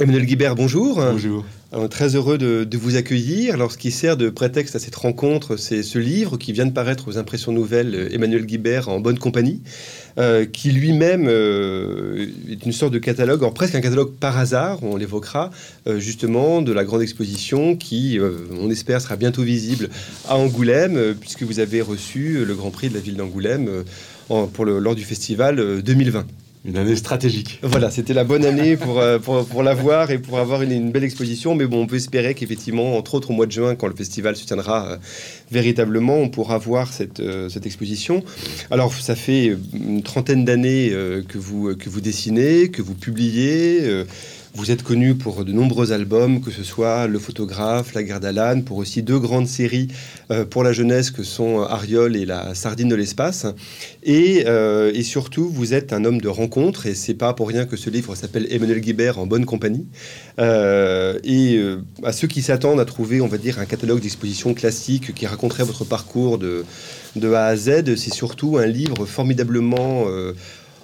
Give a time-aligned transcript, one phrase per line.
[0.00, 0.94] Emmanuel Guibert, bonjour.
[0.96, 1.44] Bonjour.
[1.72, 3.54] Alors, très heureux de, vous accueillir.
[3.54, 6.72] Alors, ce qui sert de prétexte à cette rencontre, c'est ce livre qui vient de
[6.72, 9.60] paraître aux impressions nouvelles, Emmanuel Guibert en bonne compagnie,
[10.18, 14.78] euh, qui lui-même euh, est une sorte de catalogue, alors presque un catalogue par hasard,
[14.84, 15.50] on l'évoquera,
[15.88, 18.20] euh, justement, de la grande exposition qui,
[18.56, 19.88] on espère, sera bientôt visible
[20.28, 23.68] à Angoulême, puisque vous avez reçu le Grand Prix de la ville d'Angoulême
[24.28, 26.24] pour le, lors du festival 2020.
[26.68, 27.60] Une année stratégique.
[27.62, 31.54] Voilà, c'était la bonne année pour, euh, pour, l'avoir et pour avoir une, belle exposition.
[31.54, 34.36] Mais bon, on peut espérer qu'effectivement, entre autres au mois de juin, quand le festival
[34.36, 34.96] se tiendra euh,
[35.50, 38.22] véritablement, on pourra voir cette, euh, cette exposition.
[38.70, 40.92] Alors, ça fait une trentaine d'années
[41.26, 44.04] que, vous, que vous dessinez, que vous publiez.
[44.54, 48.62] Vous êtes connu pour de nombreux albums, que ce soit Le photographe, La guerre d'Alan,
[48.62, 49.88] pour aussi deux grandes séries
[50.30, 53.46] euh, pour la jeunesse que sont Ariol et La sardine de l'espace.
[54.02, 57.66] Et, euh, et, surtout, vous êtes un homme de rencontre, et c'est pas pour rien
[57.66, 59.86] que ce livre s'appelle Emmanuel Guibert en bonne compagnie.
[60.40, 61.60] Euh, et
[62.02, 65.64] à ceux qui s'attendent à trouver, on va dire, un catalogue d'expositions classiques qui raconterait
[65.64, 66.64] votre parcours de
[67.32, 70.06] A à Z, c'est surtout un livre formidablement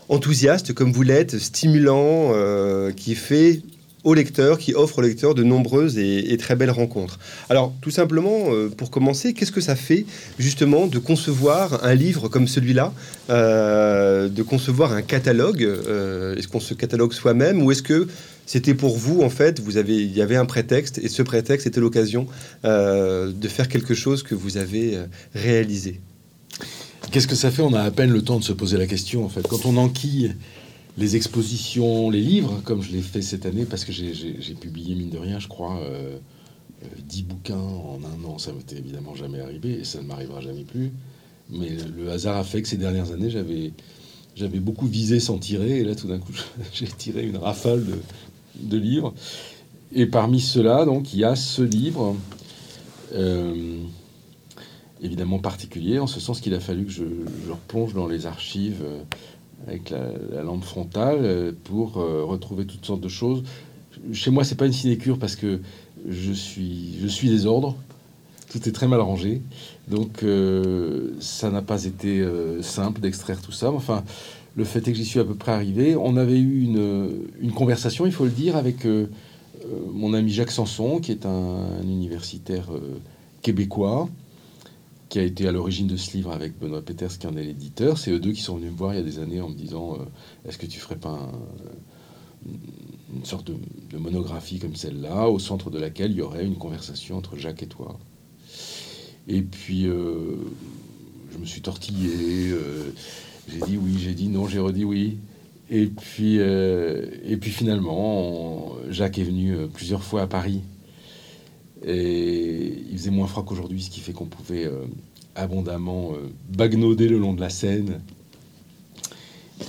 [0.09, 3.63] enthousiaste comme vous l'êtes, stimulant, euh, qui fait
[4.03, 7.19] au lecteur, qui offre au lecteur de nombreuses et, très belles rencontres.
[7.49, 10.05] Alors, tout simplement, euh, pour commencer, qu'est-ce que ça fait
[10.39, 12.93] justement de concevoir un livre comme celui-là,
[13.31, 18.07] euh, de concevoir un catalogue Est-ce qu'on se catalogue soi-même ou est-ce que
[18.45, 21.67] c'était pour vous, en fait, vous avez, il y avait un prétexte et ce prétexte
[21.67, 22.27] était l'occasion
[22.63, 24.99] de faire quelque chose que vous avez
[25.35, 25.99] réalisé?
[27.11, 29.25] Qu'est-ce que ça fait On a à peine le temps de se poser la question,
[29.25, 29.47] en fait.
[29.47, 30.35] Quand on enquille
[30.97, 35.11] les expositions, les livres, comme je l'ai fait cette année, parce que j'ai publié, mine
[35.11, 36.19] de rien, je crois, euh,
[37.09, 38.39] 10 euh, bouquins en un an.
[38.39, 40.93] Ça m'était évidemment jamais arrivé, et ça ne m'arrivera jamais plus.
[41.51, 45.85] Mais le hasard a fait que ces dernières années, j'avais beaucoup visé sans tirer, et
[45.85, 46.33] là, tout d'un coup,
[46.73, 47.99] j'ai tiré une rafale de,
[48.61, 49.15] de, livres.
[49.93, 52.17] Et parmi ceux-là, donc, il y a ce livre.
[53.15, 53.79] Euh,
[55.05, 57.05] évidemment particulier, en ce sens qu'il a fallu que je,
[57.51, 59.03] replonge dans les archives euh,
[59.69, 63.45] avec la, lampe frontale euh, pour euh, retrouver toutes sortes de choses.
[64.13, 65.61] Chez moi, c'est pas une sinécure parce que
[66.09, 67.77] je suis, je.
[68.51, 69.43] Tout est très mal rangé.
[69.89, 70.25] Donc,
[71.21, 72.25] ça n'a pas été
[72.61, 73.73] simple d'extraire tout ça.
[73.73, 74.05] Enfin,
[74.55, 75.97] le fait est que j'y suis à peu près arrivé.
[75.97, 78.87] On avait eu une conversation, il faut le dire, avec
[79.93, 82.69] mon ami Jacques Sanson, qui est un universitaire
[83.43, 84.09] québécois,
[85.19, 87.99] a été à l'origine de ce livre avec Benoît Peters, qui en est l'éditeur.
[87.99, 89.55] C'est eux deux qui sont venus me voir il y a des années en me
[89.55, 91.31] disant euh, Est-ce que tu ferais pas
[92.47, 97.17] une sorte de, monographie comme celle-là, au centre de laquelle il y aurait une conversation
[97.17, 97.99] entre Jacques et toi?
[99.29, 100.37] Et puis, euh,
[101.33, 102.51] je me suis tortillé.
[102.51, 102.93] Euh,
[103.49, 105.19] j'ai dit oui, j'ai dit non, j'ai redit oui.
[105.71, 110.61] Et puis, et puis finalement, Jacques est venu plusieurs fois à Paris
[111.87, 114.85] et il faisait moins froid qu'aujourd'hui, ce qui fait qu'on pouvait euh,
[115.35, 118.01] abondamment euh, bagnoder le long de la Seine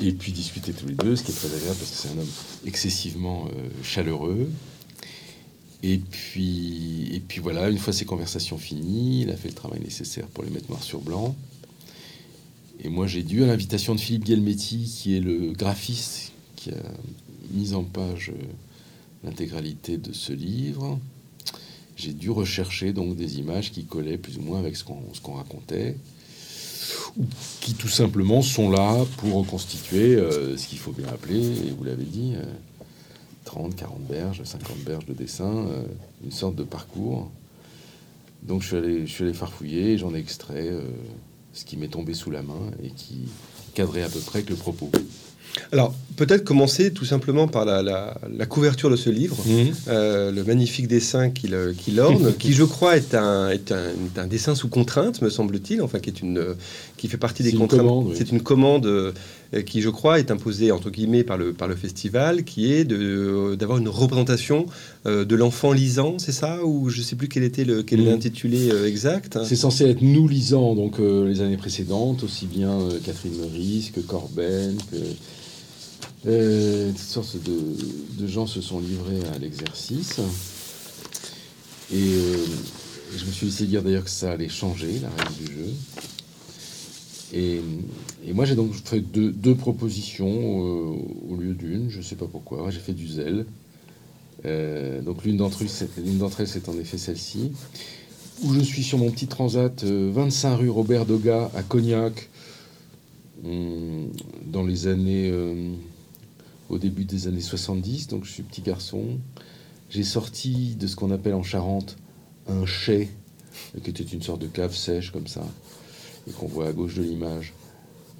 [0.01, 2.19] et puis discuter tous les deux, ce qui est très agréable parce que c'est un
[2.21, 2.31] homme
[2.65, 4.49] excessivement euh, chaleureux.
[5.83, 9.81] Et puis, et puis voilà, une fois ces conversations finies, il a fait le travail
[9.81, 11.35] nécessaire pour les mettre noir sur blanc.
[12.83, 16.83] Et moi, j'ai dû, à l'invitation de Philippe Guelmetti, qui est le graphiste qui a
[17.51, 18.31] mis en page
[19.23, 20.99] l'intégralité de ce livre,
[21.95, 25.97] j'ai dû rechercher donc des images qui collaient plus ou moins avec ce qu'on racontait,
[27.17, 27.25] ou
[27.61, 31.83] qui tout simplement sont là pour reconstituer euh, ce qu'il faut bien appeler, et vous
[31.83, 32.33] l'avez dit,
[33.45, 35.83] 30, 40 berges, 50 berges de dessin, euh,
[36.23, 37.29] une sorte de parcours.
[38.43, 40.81] Donc je suis allé, je suis allé farfouiller, j'en ai extrait euh,
[41.53, 43.29] ce qui m'est tombé sous la main et qui
[43.73, 44.91] cadrait à peu près avec le propos.
[45.71, 49.73] Alors, peut-être commencer tout simplement par la, couverture de ce livre, mhm.
[49.87, 54.55] euh, le magnifique dessin qu'il euh, orne, qui, je crois, est un, est un, dessin
[54.55, 56.55] sous contrainte, me semble-t-il, enfin, qui, est une,
[56.97, 58.07] qui fait partie des contraintes.
[58.15, 59.11] C'est une commande euh,
[59.65, 63.77] qui, je crois, est imposée, entre guillemets, par le, par le festival, qui est d'avoir
[63.77, 64.65] une représentation
[65.05, 66.63] de l'enfant lisant, c'est ça?
[66.65, 68.09] Ou je ne sais plus quel était le, quel est mhm.
[68.09, 73.91] l'intitulé exact C'est censé être nous lisant, donc les années précédentes, aussi bien Catherine Meurice
[73.91, 74.97] que Corben, que
[76.27, 80.19] euh, toutes sortes de, gens se sont livrés à l'exercice.
[81.93, 82.37] Et euh,
[83.15, 85.73] je me suis laissé dire d'ailleurs que ça allait changer, la règle du jeu.
[87.33, 87.61] Et,
[88.33, 90.95] moi, j'ai donc fait deux, propositions euh,
[91.29, 92.71] au lieu d'une, je ne sais pas pourquoi.
[92.71, 93.45] J'ai fait du zèle.
[94.43, 97.51] donc l'une d'entre elles, c'est en effet celle-ci,
[98.43, 102.29] où je suis sur mon petit transat 25 rue Robert Doga à Cognac,
[103.43, 104.09] hum,
[104.47, 105.31] dans les années
[106.69, 109.19] au début des années 70, donc je suis petit garçon.
[109.89, 111.97] J'ai sorti de ce qu'on appelle en Charente
[112.47, 113.09] un chai,
[113.83, 115.43] qui était une sorte de cave sèche comme ça,
[116.27, 117.53] et qu'on voit à gauche de l'image.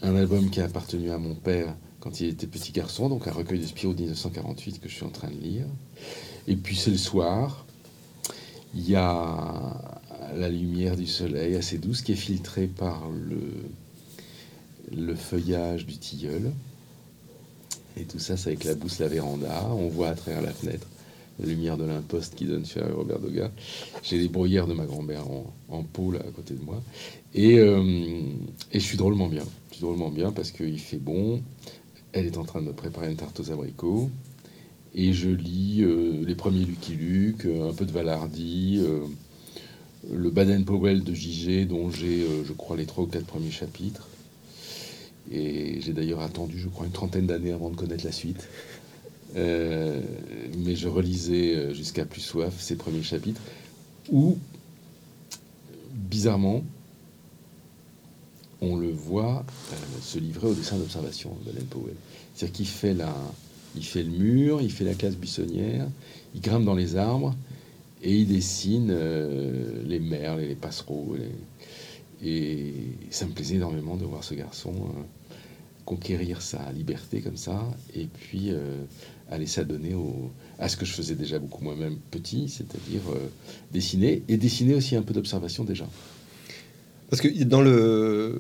[0.02, 3.32] Un album qui a appartenu à mon père quand il était petit garçon, donc un
[3.32, 5.66] recueil de Spirou de 1948 que je suis en train de lire.
[6.48, 7.66] Et puis c'est le soir,
[8.76, 10.06] il y a
[10.36, 13.40] la lumière du soleil assez douce qui est filtrée par le,
[14.96, 16.52] le feuillage du tilleul.
[17.98, 19.68] Et tout ça, c'est avec la véranda.
[19.72, 20.88] On voit à travers la fenêtre
[21.40, 23.52] la lumière de l'imposte qui donne sur Robert Doga.
[24.04, 26.82] J'ai les bruyères de ma grand-mère en, en pot là à côté de moi.
[27.34, 28.22] Et, euh,
[28.72, 29.44] et, je suis drôlement bien.
[29.70, 31.42] Je suis drôlement bien parce qu'il fait bon.
[32.14, 34.10] Elle est en train de me préparer une tarte aux abricots.
[34.94, 38.82] Et je lis euh, les premiers Lucky Luke, euh, un peu de Valardi,
[40.10, 44.08] le Baden-Powell de JG, dont j'ai, je crois, les trois ou quatre premiers chapitres.
[45.32, 48.48] Et j'ai d'ailleurs attendu, je crois, une trentaine d'années avant de connaître la suite.
[49.36, 50.00] Euh,
[50.60, 53.42] mais je relisais euh, jusqu'à plus soif ces premiers chapitres
[54.10, 54.38] où,
[55.92, 56.64] bizarrement,
[58.62, 61.96] on le voit euh, se livrer au dessin d'observation de Powell.
[62.34, 63.14] C'est-à-dire qu'il fait, la,
[63.76, 65.88] il fait le mur, il fait la classe buissonnière,
[66.34, 67.36] il grimpe dans les arbres
[68.02, 68.96] et il dessine
[69.86, 71.16] les merles et les passereaux.
[72.26, 72.74] Et
[73.12, 74.74] ça me plaisait énormément de voir ce garçon
[75.86, 77.64] conquérir sa liberté comme ça,
[77.94, 78.84] et puis euh,
[79.30, 79.96] aller s'adonner
[80.60, 83.30] à ce que je faisais déjà beaucoup moi-même petit, c'est-à-dire euh,
[83.72, 85.88] dessiner, et dessiner aussi un peu d'observation déjà.
[87.10, 88.40] Parce que dans le,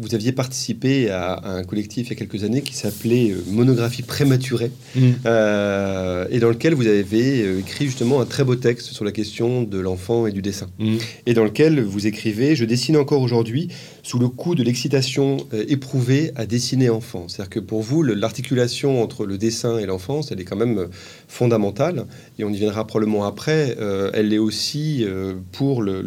[0.00, 4.02] vous aviez participé à, un collectif il y a quelques années qui s'appelait euh, Monographie
[4.02, 5.00] prématurée, mmh.
[5.24, 9.12] euh, et dans lequel vous avez euh, écrit justement un très beau texte sur la
[9.12, 10.96] question de l'enfant et du dessin, mmh.
[11.26, 13.68] et dans lequel vous écrivez :«Je dessine encore aujourd'hui
[14.06, 19.26] sous le coup de l'excitation éprouvée à dessiner enfant.» C'est-à-dire que pour vous, l'articulation entre
[19.26, 20.86] le dessin et l'enfance, elle est quand même
[21.26, 22.06] fondamentale,
[22.38, 23.76] et on y viendra probablement après.
[24.14, 25.04] elle est aussi
[25.50, 26.02] pour le,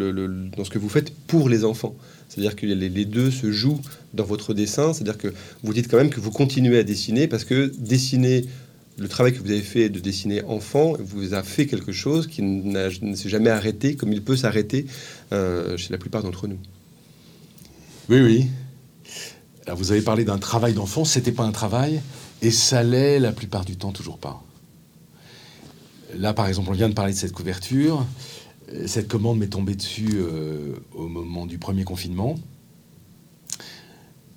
[0.56, 1.96] dans ce que vous faites pour les enfants.
[2.30, 3.82] C'est-à-dire que les, deux se jouent
[4.14, 4.94] dans votre dessin.
[4.94, 8.46] C'est-à-dire que vous dites quand même que vous continuez à dessiner parce que dessiner,
[8.98, 12.44] le travail que vous avez fait de dessiner enfant vous a fait quelque chose qui
[12.44, 14.86] ne s'est jamais arrêté comme il peut s'arrêter
[15.34, 16.60] euh, chez la plupart d'entre nous.
[18.10, 18.48] Oui, oui.
[19.66, 22.02] Alors vous avez parlé d'un travail d'enfant, c'était pas un travail,
[22.42, 24.44] et ça l'est la plupart du temps toujours pas.
[26.16, 28.04] Là, par exemple, on vient de parler de cette couverture
[28.86, 32.36] cette commande m'est tombée dessus euh, au moment du premier confinement.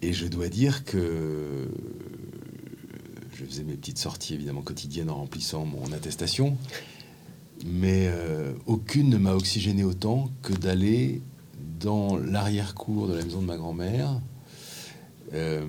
[0.00, 1.68] Et je dois dire que
[3.34, 6.56] je faisais mes petites sorties évidemment quotidiennes en remplissant mon attestation.
[7.64, 11.22] Mais euh, aucune ne m'a oxygéné autant que d'aller
[11.80, 14.20] dans l'arrière-cour de la maison de ma grand-mère,
[15.34, 15.64] euh,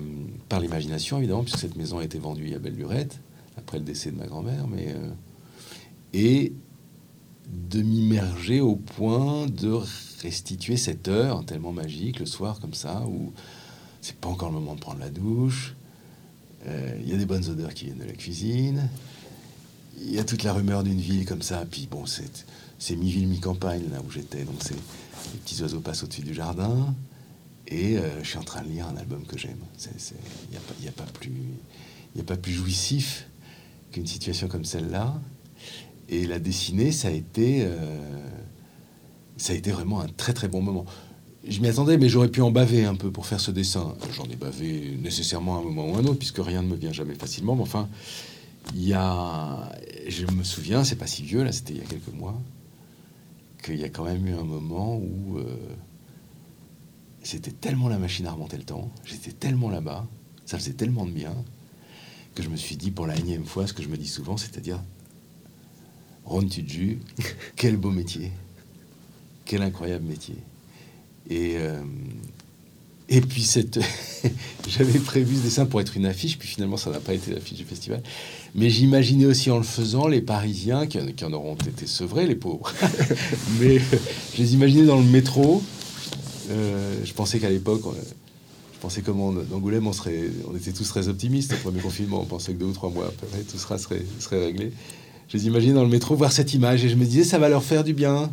[0.48, 3.20] par l'imagination évidemment, puisque cette maison a été vendue à Belle Lurette,
[3.56, 4.94] après le décès de ma grand-mère, mais
[6.12, 6.52] et
[7.48, 9.78] de m'immerger au point de
[10.22, 13.32] restituer cette heure tellement magique le soir comme ça où
[14.00, 15.74] c'est pas encore le moment de prendre la douche.
[16.66, 18.88] Euh, il y a des bonnes odeurs qui viennent de la cuisine.
[19.98, 21.64] Il y a toute la rumeur d'une ville comme ça.
[21.70, 22.44] Puis bon, c'est
[22.92, 24.44] mi-ville, mi-campagne là où j'étais.
[24.44, 26.94] Donc c'est les petits oiseaux passent au-dessus du jardin.
[27.68, 29.58] Et euh, je suis en train de lire un album que j'aime.
[29.80, 33.26] Il n'y a, pas plus, jouissif
[33.90, 35.14] qu'une situation comme celle-là.
[36.10, 38.28] Et la dessiner, ça a été, euh,
[39.38, 40.84] ça a été vraiment un très très bon moment.
[41.46, 43.94] Je m'y attendais, mais j'aurais pu en baver un peu pour faire ce dessin.
[44.14, 46.92] J'en ai bavé nécessairement à un moment ou un autre, puisque rien ne me vient
[46.92, 47.54] jamais facilement.
[47.56, 47.88] Mais enfin,
[48.74, 49.70] il y a,
[50.08, 52.40] je me souviens, c'est pas si vieux là, c'était il y a quelques mois,
[53.64, 55.56] qu'il y a quand même eu un moment où euh,
[57.22, 60.06] c'était tellement la machine à remonter le temps, j'étais tellement là-bas,
[60.44, 61.34] ça faisait tellement de bien,
[62.34, 64.36] que je me suis dit pour la énième fois ce que je me dis souvent,
[64.36, 64.82] c'est-à-dire
[66.24, 67.00] Ron Tudju,
[67.56, 68.32] quel beau métier,
[69.46, 70.36] quel incroyable métier.
[71.30, 71.82] Et, euh,
[73.08, 73.78] et puis, cette...
[74.68, 77.58] j'avais prévu ce dessin pour être une affiche, puis finalement, ça n'a pas été l'affiche
[77.58, 78.02] du festival.
[78.54, 82.72] Mais j'imaginais aussi en le faisant les Parisiens qui, en auront été sevrés, les pauvres.
[83.60, 85.62] Mais je les imaginais dans le métro.
[86.50, 87.82] Euh, je pensais qu'à l'époque,
[88.74, 92.22] je pensais comme d'Angoulême, on, serait, on était tous très optimistes au premier confinement.
[92.22, 94.72] On pensait que deux ou trois mois après, tout sera, serait, serait réglé
[95.28, 97.48] je les imaginais dans le métro voir cette image et je me disais ça va
[97.48, 98.32] leur faire du bien.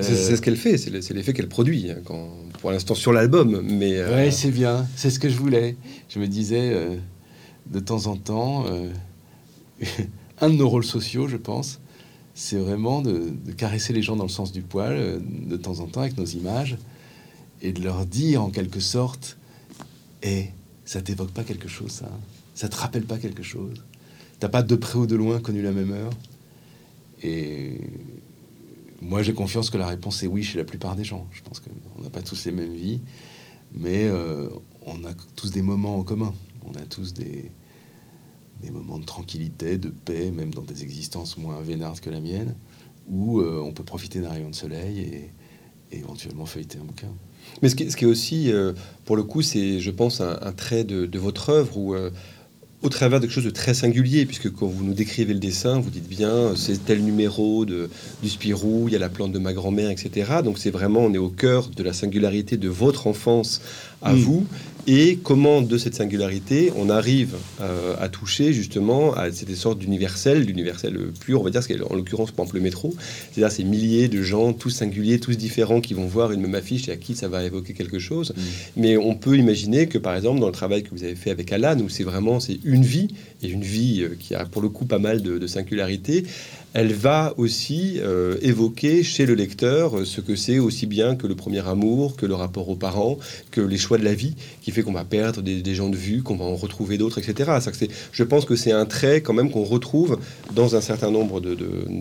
[0.00, 2.28] C'est euh, ce qu'elle fait, c'est l'effet qu'elle produit, hein, quand,
[2.64, 3.60] pour l'instant sur l'album.
[3.60, 5.76] Mais euh, ouais, c'est bien, c'est ce que je voulais.
[6.08, 6.96] Je me disais euh,
[7.66, 8.64] de temps en temps,
[10.40, 11.78] un de nos rôles sociaux, je pense,
[12.32, 16.00] c'est vraiment de, caresser les gens dans le sens du poil, de temps en temps
[16.00, 16.78] avec nos images,
[17.60, 19.36] et de leur dire en quelque sorte,
[20.22, 20.50] et eh,
[20.86, 22.08] ça t'évoque pas quelque chose, ça
[22.54, 23.84] Ça te rappelle pas quelque chose
[24.40, 26.14] T'as pas de près ou de loin connu la même heure
[27.22, 27.78] Et
[29.04, 31.28] moi, j'ai confiance que la réponse est oui chez la plupart des gens.
[31.30, 33.00] Je pense qu'on n'a pas tous les mêmes vies,
[33.72, 34.48] mais euh,
[34.86, 36.32] on a tous des moments en commun.
[36.66, 37.50] On a tous des,
[38.72, 42.54] moments de tranquillité, de paix, même dans des existences moins vénardes que la mienne,
[43.06, 45.30] où euh, on peut profiter d'un rayon de soleil et,
[45.92, 47.12] éventuellement feuilleter un bouquin.
[47.62, 48.72] Mais ce qui, est aussi, euh,
[49.04, 51.94] pour le coup, c'est, je pense, un, trait de, votre œuvre où
[52.84, 55.80] au travers de quelque chose de très singulier, puisque quand vous nous décrivez le dessin,
[55.80, 57.88] vous dites bien c'est tel numéro de,
[58.22, 60.42] du Spirou, il y a la plante de ma grand-mère, etc.
[60.44, 63.62] Donc c'est vraiment, on est au cœur de la singularité de votre enfance
[64.02, 64.16] à mm.
[64.16, 64.46] vous
[64.86, 70.46] et comment de cette singularité on arrive euh, à toucher justement à cette sorte d'universel,
[70.46, 72.94] d'universel pur, on va dire, ce en l'occurrence par exemple le métro,
[73.32, 76.88] c'est-à-dire ces milliers de gens, tous singuliers, tous différents, qui vont voir une même affiche
[76.88, 78.32] et à qui ça va évoquer quelque chose.
[78.36, 78.40] Mm.
[78.76, 81.52] Mais on peut imaginer que par exemple dans le travail que vous avez fait avec
[81.52, 83.08] Alan, où c'est vraiment c'est une vie
[83.42, 86.24] et une vie euh, qui a pour le coup pas mal de, de singularité,
[86.74, 91.28] elle va aussi euh, évoquer chez le lecteur euh, ce que c'est aussi bien que
[91.28, 93.16] le premier amour, que le rapport aux parents,
[93.52, 96.22] que les choix de la vie, qui fait qu'on va perdre des, gens de vue,
[96.22, 97.52] qu'on va en retrouver d'autres, etc.
[98.12, 100.18] je pense que c'est un trait quand même qu'on retrouve
[100.54, 101.56] dans un certain nombre de,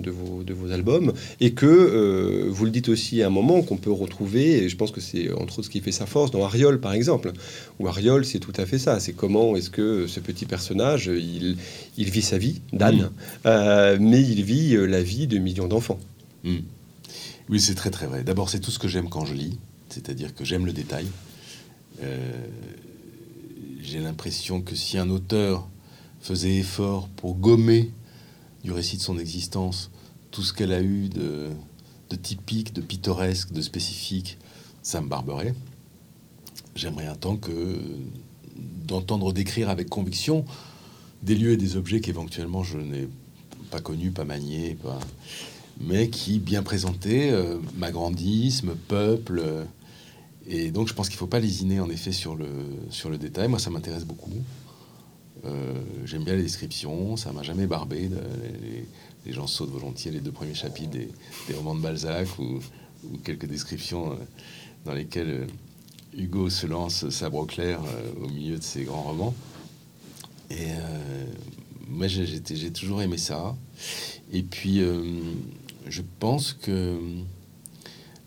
[0.09, 4.63] vos, albums, et que euh, vous le dites aussi à un moment qu'on peut retrouver,
[4.63, 6.93] et je pense que c'est entre autres ce qui fait sa force, dans Ariol par
[6.93, 7.31] exemple,
[7.79, 11.57] où Ariol c'est tout à fait ça, c'est comment est-ce que ce petit personnage, il,
[11.97, 13.11] il vit sa vie, d'âne,
[13.45, 15.99] mais il vit euh, la vie de millions d'enfants.
[16.43, 16.59] Hmm.
[17.49, 18.23] Oui, c'est très très vrai.
[18.23, 21.07] D'abord, c'est tout ce que j'aime quand je lis, c'est-à-dire que j'aime le détail.
[22.01, 22.47] Euh,
[23.81, 25.67] j'ai l'impression que si un auteur
[26.21, 27.91] faisait effort pour gommer
[28.63, 29.91] du récit de son existence
[30.31, 31.49] tout ce qu'elle a eu de,
[32.09, 34.37] de, typique, de pittoresque, de spécifique,
[34.81, 35.53] ça me barberait.
[36.75, 37.79] J'aimerais un temps que
[38.87, 40.45] d'entendre décrire avec conviction
[41.21, 43.07] des lieux et des objets qu'éventuellement je n'ai
[43.73, 44.99] pas connu, pas manié, pas...
[45.81, 49.41] mais qui, bien présenté, euh, m'agrandissent, me peuple.
[49.43, 49.65] Euh,
[50.45, 52.47] et donc, je pense qu'il ne faut pas lésiner, en effet, sur le,
[52.91, 53.47] sur le détail.
[53.47, 54.29] Moi, ça m'intéresse beaucoup.
[55.45, 55.73] Euh,
[56.05, 58.11] j'aime bien les descriptions, ça m'a jamais barbé.
[59.25, 61.09] les, gens sautent volontiers les deux premiers chapitres des,
[61.55, 62.59] romans de Balzac ou,
[63.23, 64.17] quelques descriptions
[64.85, 65.47] dans lesquelles
[66.15, 67.81] Hugo se lance sabre clair
[68.21, 69.33] au milieu de ses grands romans.
[70.51, 70.67] Et
[71.89, 73.55] moi, j'ai toujours aimé ça.
[74.31, 75.03] Et puis, euh,
[75.87, 76.99] je pense que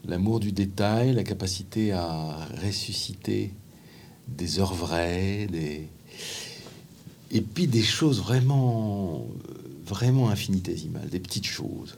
[0.06, 3.52] l'amour du détail, la capacité à ressusciter
[4.28, 5.88] des heures vraies, des...
[7.30, 9.26] et puis des choses vraiment,
[9.84, 11.96] vraiment infinitésimales, des petites choses.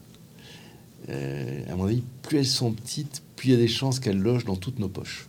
[1.11, 4.21] Euh, à mon avis, plus elles sont petites, plus il y a des chances qu'elles
[4.21, 5.26] logent dans toutes nos poches.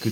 [0.00, 0.10] Que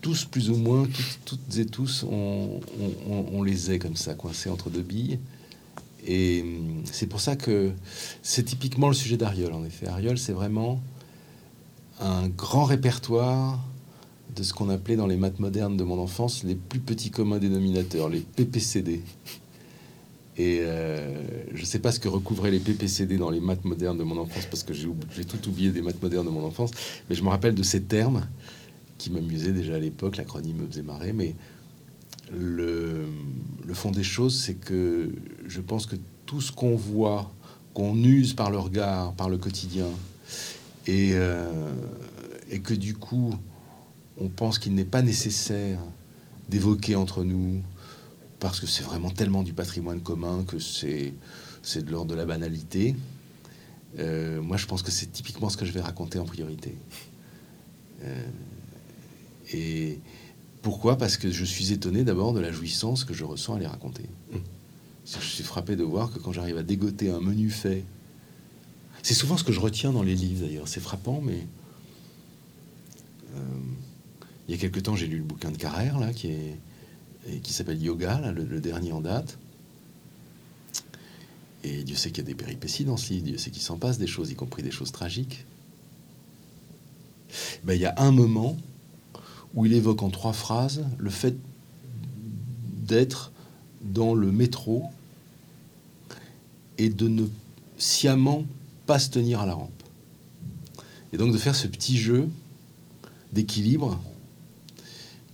[0.00, 0.86] tous plus ou moins,
[1.24, 5.18] toutes, et tous, on, les est comme ça, coincés entre deux billes.
[6.06, 7.72] Et hum, c'est pour ça que
[8.22, 9.86] c'est typiquement le sujet d'Ariol, en effet.
[9.86, 10.80] Ariol, c'est vraiment
[12.00, 13.60] un grand répertoire
[14.34, 17.38] de ce qu'on appelait dans les maths modernes de mon enfance les plus petits communs
[17.38, 19.02] dénominateurs, les PPCD.
[20.36, 21.22] Et euh,
[21.54, 24.18] je ne sais pas ce que recouvraient les PPCD dans les maths modernes de mon
[24.18, 26.72] enfance, parce que j'ai tout oublié des maths modernes de mon enfance,
[27.08, 28.26] mais je me rappelle de ces termes
[28.98, 31.36] qui m'amusait déjà à l'époque, l'acronyme me faisait marrer, mais
[32.32, 33.06] le,
[33.72, 35.10] fond des choses, c'est que
[35.46, 37.32] je pense que tout ce qu'on voit,
[37.74, 39.88] qu'on use par le regard, par le quotidien,
[40.86, 41.72] et, euh,
[42.50, 43.34] et que du coup,
[44.18, 45.80] on pense qu'il n'est pas nécessaire
[46.48, 47.62] d'évoquer entre nous,
[48.38, 51.14] parce que c'est vraiment tellement du patrimoine commun que c'est,
[51.62, 52.94] c'est de l'ordre de la banalité.
[53.98, 56.76] Euh, moi, je pense que c'est typiquement ce que je vais raconter en priorité.
[58.02, 58.22] Euh,
[59.52, 59.98] et
[60.64, 60.96] pourquoi?
[60.96, 64.04] Parce que je suis étonné d'abord de la jouissance que je ressens à les raconter.
[64.32, 64.38] Mmh.
[65.04, 67.84] Je suis frappé de voir que quand j'arrive à dégoter un menu fait,
[69.02, 70.66] c'est souvent ce que je retiens dans les livres d'ailleurs.
[70.66, 71.46] C'est frappant, mais
[73.36, 73.40] euh,
[74.48, 76.58] il y a quelque temps, j'ai lu le bouquin de Carrère là, qui est
[77.42, 79.38] qui s'appelle Yoga, le, dernier en date.
[81.62, 83.78] Et Dieu sait qu'il y a des péripéties dans ce livre, Dieu sait qu'il s'en
[83.78, 85.46] passe des choses, y compris des choses tragiques.
[87.64, 88.58] Ben, il y a un moment
[89.54, 91.36] où il évoque en trois phrases le fait
[92.86, 93.32] d'être
[93.82, 94.84] dans le métro
[96.78, 97.24] et de ne
[97.78, 98.44] sciemment
[98.86, 99.70] pas se tenir à la rampe.
[101.12, 102.28] Et donc de faire ce petit jeu
[103.32, 104.00] d'équilibre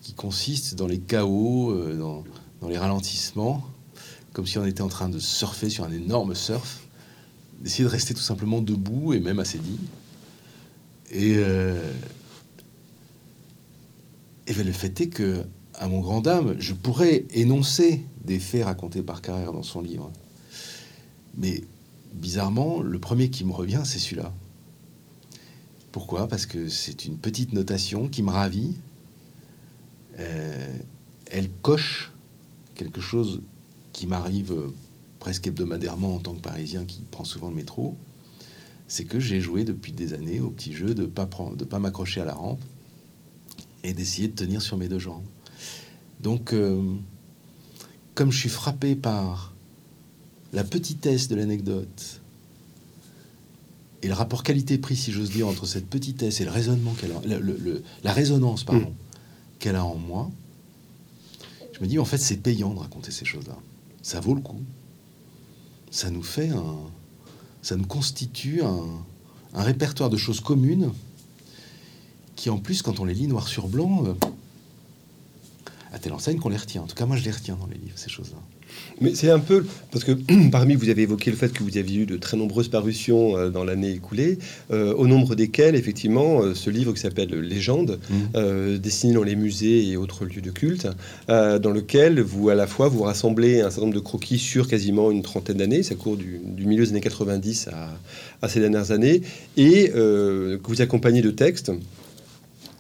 [0.03, 3.65] qui consiste dans les chaos, euh, dans, les ralentissements,
[4.33, 6.87] comme si on était en train de surfer sur un énorme surf,
[7.61, 9.77] d'essayer de rester tout simplement debout et même assez digne.
[11.11, 11.93] Et, euh,
[14.59, 19.03] et le fait est que à mon grand dame, je pourrais énoncer des faits racontés
[19.03, 20.11] par Carrère dans son livre.
[21.37, 21.63] Mais
[22.13, 24.33] bizarrement, le premier qui me revient, c'est celui-là.
[25.93, 26.27] Pourquoi?
[26.29, 28.77] Parce que c'est une petite notation qui me ravit.
[30.19, 30.77] Euh,
[31.31, 32.13] elle coche
[32.75, 33.41] quelque chose
[33.93, 34.55] qui m'arrive
[35.21, 37.97] presque hebdomadairement en tant que Parisien qui prend souvent le métro.
[38.89, 42.25] C'est que j'ai joué depuis des années au petit jeu de ne pas m'accrocher à
[42.25, 42.61] la rampe
[43.85, 45.25] et d'essayer de tenir sur mes deux jambes.
[46.21, 46.83] Donc, euh,
[48.15, 49.55] comme je suis frappé par
[50.53, 52.21] la petitesse de l'anecdote
[54.03, 57.21] et le rapport qualité-prix, si j'ose dire, entre cette petitesse et le raisonnement qu'elle a,
[58.03, 59.59] la résonance, pardon, mm.
[59.59, 60.31] qu'elle a en moi,
[61.73, 63.57] je me dis en fait c'est payant de raconter ces choses-là.
[64.03, 64.61] Ça vaut le coup.
[65.91, 66.77] Ça nous fait un,
[67.63, 68.87] ça nous constitue un,
[69.55, 70.93] un répertoire de choses communes
[72.41, 74.15] qui en plus quand on les lit noir sur blanc, euh,
[75.93, 76.81] à telle enseigne qu'on les retient.
[76.81, 78.39] En tout cas moi je les retiens dans les livres ces choses-là.
[79.01, 80.13] Mais c'est un peu, parce que
[80.51, 83.51] parmi, vous avez évoqué le fait que vous aviez eu de très nombreuses parutions euh,
[83.51, 84.39] dans l'année écoulée,
[84.71, 88.77] euh, au nombre desquelles, effectivement, euh, ce livre qui s'appelle Légende, mmh.
[88.79, 90.89] dessiné dans les musées et autres lieux de culte,
[91.29, 95.11] dans lequel vous, à la fois, vous rassemblez un certain nombre de croquis sur quasiment
[95.11, 97.91] une trentaine d'années, ça court du, milieu des années 90 à,
[98.43, 99.23] à ces dernières années,
[99.57, 101.73] et que vous accompagnez de textes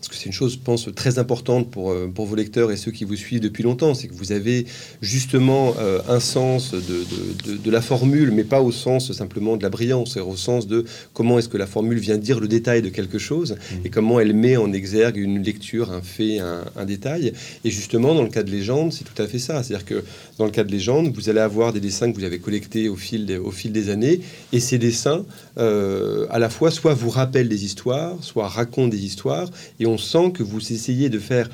[0.09, 2.90] que c'est une chose, je pense, très importante pour, euh, pour vos lecteurs et ceux
[2.90, 4.66] qui vous suivent depuis longtemps, c'est que vous avez
[5.02, 9.69] justement euh, un sens de, de, la formule, mais pas au sens simplement de la
[9.69, 12.88] brillance, c'est au sens de comment est-ce que la formule vient dire le détail de
[12.88, 13.75] quelque chose mmh.
[13.85, 17.33] et comment elle met en exergue une lecture, un fait, un, détail.
[17.64, 19.62] Et justement, dans le cas de légende, c'est tout à fait ça.
[19.62, 20.02] C'est-à-dire que
[20.38, 22.97] dans le cas de légende, vous allez avoir des dessins que vous avez collectés au
[22.97, 24.21] fil des, au fil des années,
[24.52, 25.25] et ces dessins,
[25.59, 29.90] euh, à la fois, soit vous rappellent des histoires, soit racontent des histoires, et on
[29.99, 31.49] sent que vous essayez de faire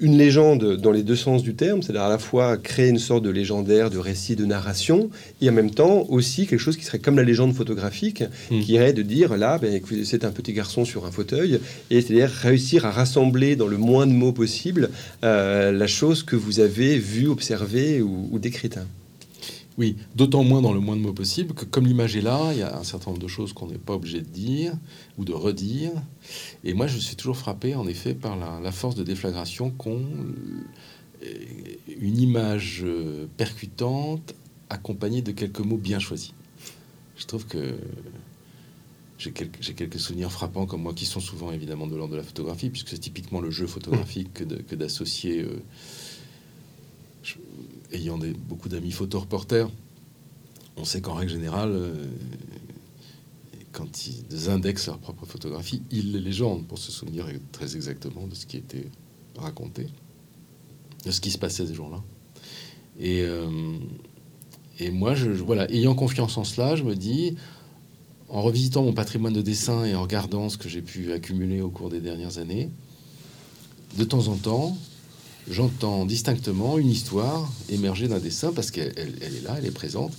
[0.00, 3.24] une légende dans les deux sens du terme, c'est-à-dire à la fois créer une sorte
[3.24, 6.98] de légendaire, de récit, de narration, et en même temps aussi quelque chose qui serait
[6.98, 8.60] comme la légende photographique, hmm.
[8.60, 11.60] qui irait de dire là, ben, c'est un petit garçon sur un fauteuil,
[11.90, 14.90] et c'est-à-dire réussir à rassembler dans le moins de mots possible
[15.24, 18.78] euh, la chose que vous avez vue, observée ou, ou décrite.
[19.78, 22.58] Oui, d'autant moins dans le moins de mots possible que comme l'image est là, il
[22.58, 24.72] y a un certain nombre de choses qu'on n'est pas obligé de dire
[25.18, 25.92] ou de redire.
[26.64, 30.04] Et moi, je suis toujours frappé, en effet, par la, force de déflagration qu'ont
[31.22, 31.26] euh,
[32.00, 34.34] une image euh, percutante
[34.68, 36.34] accompagnée de quelques mots bien choisis.
[37.16, 37.76] Je trouve que
[39.16, 42.70] j'ai quelques, souvenirs frappants comme moi qui sont souvent évidemment de l'ordre de la photographie,
[42.70, 45.46] puisque c'est typiquement le jeu photographique que d'associer...
[47.92, 49.70] Ayant des, beaucoup d'amis photoreporters,
[50.76, 52.06] on sait qu'en règle générale, euh,
[53.72, 58.34] quand ils indexent leur propre photographie, ils les légendent pour se souvenir très exactement de
[58.34, 58.86] ce qui était
[59.36, 59.86] raconté,
[61.04, 62.02] de ce qui se passait ces jours-là.
[62.98, 63.78] Et, euh,
[64.92, 67.36] moi, je, voilà, ayant confiance en cela, je me dis,
[68.28, 71.70] en revisitant mon patrimoine de dessin et en regardant ce que j'ai pu accumuler au
[71.70, 72.70] cours des dernières années,
[73.96, 74.76] de temps en temps,
[75.50, 80.12] j'entends distinctement une histoire émerger d'un dessin parce qu'elle est là, elle est présente.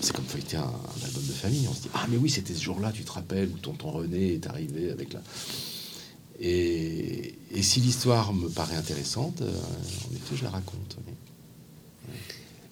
[0.00, 1.66] C'est comme feuilleter un, un, album de famille.
[1.70, 4.34] On se dit Ah, mais oui, c'était ce jour-là, tu te rappelles, où tonton René
[4.34, 5.20] est arrivé avec la.
[6.40, 10.96] Et, si l'histoire me paraît intéressante, euh, en effet, je la raconte.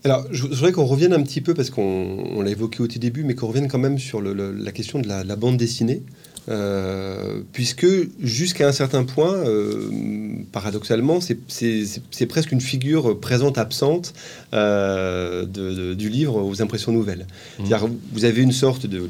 [0.02, 3.22] Alors, je voudrais qu'on revienne un petit peu, parce qu'on l'a évoqué au tout début,
[3.22, 6.02] mais qu'on revienne quand même sur la question de la bande dessinée.
[6.48, 7.86] Euh, puisque
[8.20, 9.90] jusqu'à un certain point, euh,
[10.52, 14.14] paradoxalement, c'est presque une figure présente absente
[14.52, 15.44] euh,
[15.94, 17.26] du livre aux impressions nouvelles.
[17.58, 17.74] Mmh.
[18.12, 19.08] Vous avez une sorte de,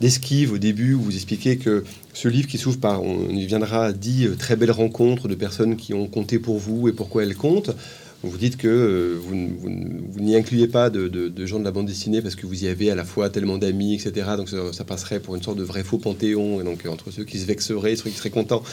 [0.00, 3.92] d'esquive au début où vous expliquez que ce livre qui s'ouvre par, on y viendra,
[3.92, 7.70] dit très belle rencontre de personnes qui ont compté pour vous et pourquoi elles comptent.
[8.24, 12.34] Vous dites que euh, vous, n'y incluez pas de, gens de la bande dessinée parce
[12.34, 14.30] que vous y avez à la fois tellement d'amis, etc.
[14.36, 16.60] Donc ça, passerait pour une sorte de vrai faux panthéon.
[16.60, 18.64] Et donc entre ceux qui se vexeraient, ceux qui seraient contents,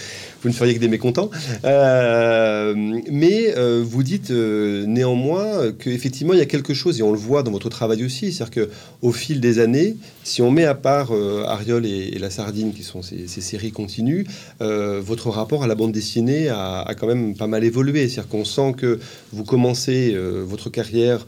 [0.42, 1.30] vous ne feriez que des mécontents.
[1.64, 2.74] Euh,
[3.12, 7.44] mais euh, vous dites néanmoins qu'effectivement il y a quelque chose, et on le voit
[7.44, 8.68] dans votre travail aussi, c'est-à-dire
[9.02, 13.04] qu'au fil des années, si on met à part Ariol et, La Sardine, qui sont
[13.04, 14.26] ces, séries continues,
[14.60, 18.10] votre rapport à la bande dessinée a, a quand même pas mal évolué.
[18.10, 19.00] C'est-à-dire qu'on sent que
[19.36, 21.26] vous commencez euh, votre carrière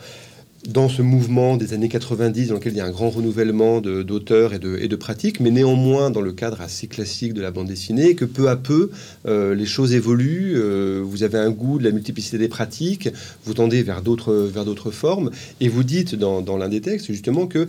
[0.67, 4.53] dans ce mouvement des années 90 dans lequel il y a un grand renouvellement d'auteurs
[4.53, 7.67] et de, et de pratiques, mais néanmoins dans le cadre assez classique de la bande
[7.67, 8.89] dessinée, que peu à peu
[9.27, 13.09] euh, les choses évoluent, euh, vous avez un goût de la multiplicité des pratiques,
[13.45, 17.67] vous tendez vers d'autres formes, et vous dites dans, dans l'un des textes justement que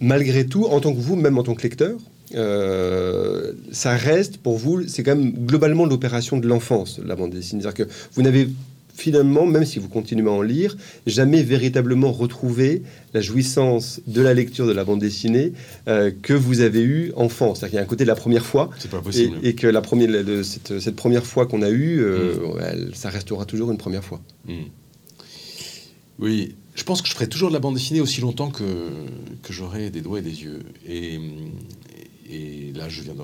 [0.00, 1.98] malgré tout, en tant que vous, même en tant que lecteur,
[3.72, 7.62] ça reste pour vous, c'est quand même globalement l'opération de l'enfance, la bande dessinée.
[7.62, 8.48] C'est-à-dire que vous n'avez
[8.98, 12.82] finalement, même si vous continuez à en lire, jamais véritablement retrouvé
[13.14, 15.52] la jouissance de la lecture de la bande dessinée
[15.86, 17.54] euh, que vous avez eue enfant.
[17.54, 18.70] C'est-à-dire qu'il y a un côté de la première fois.
[19.42, 20.10] Et, que la première,
[20.42, 22.94] cette, première fois qu'on a eue, euh, mm.
[22.94, 24.20] ça restera toujours une première fois.
[24.46, 24.54] Mm.
[26.18, 28.64] Oui, je pense que je ferai toujours de la bande dessinée aussi longtemps que,
[29.44, 30.58] que j'aurai des doigts et des yeux.
[30.88, 31.20] Et,
[32.28, 33.20] et là, je viens de,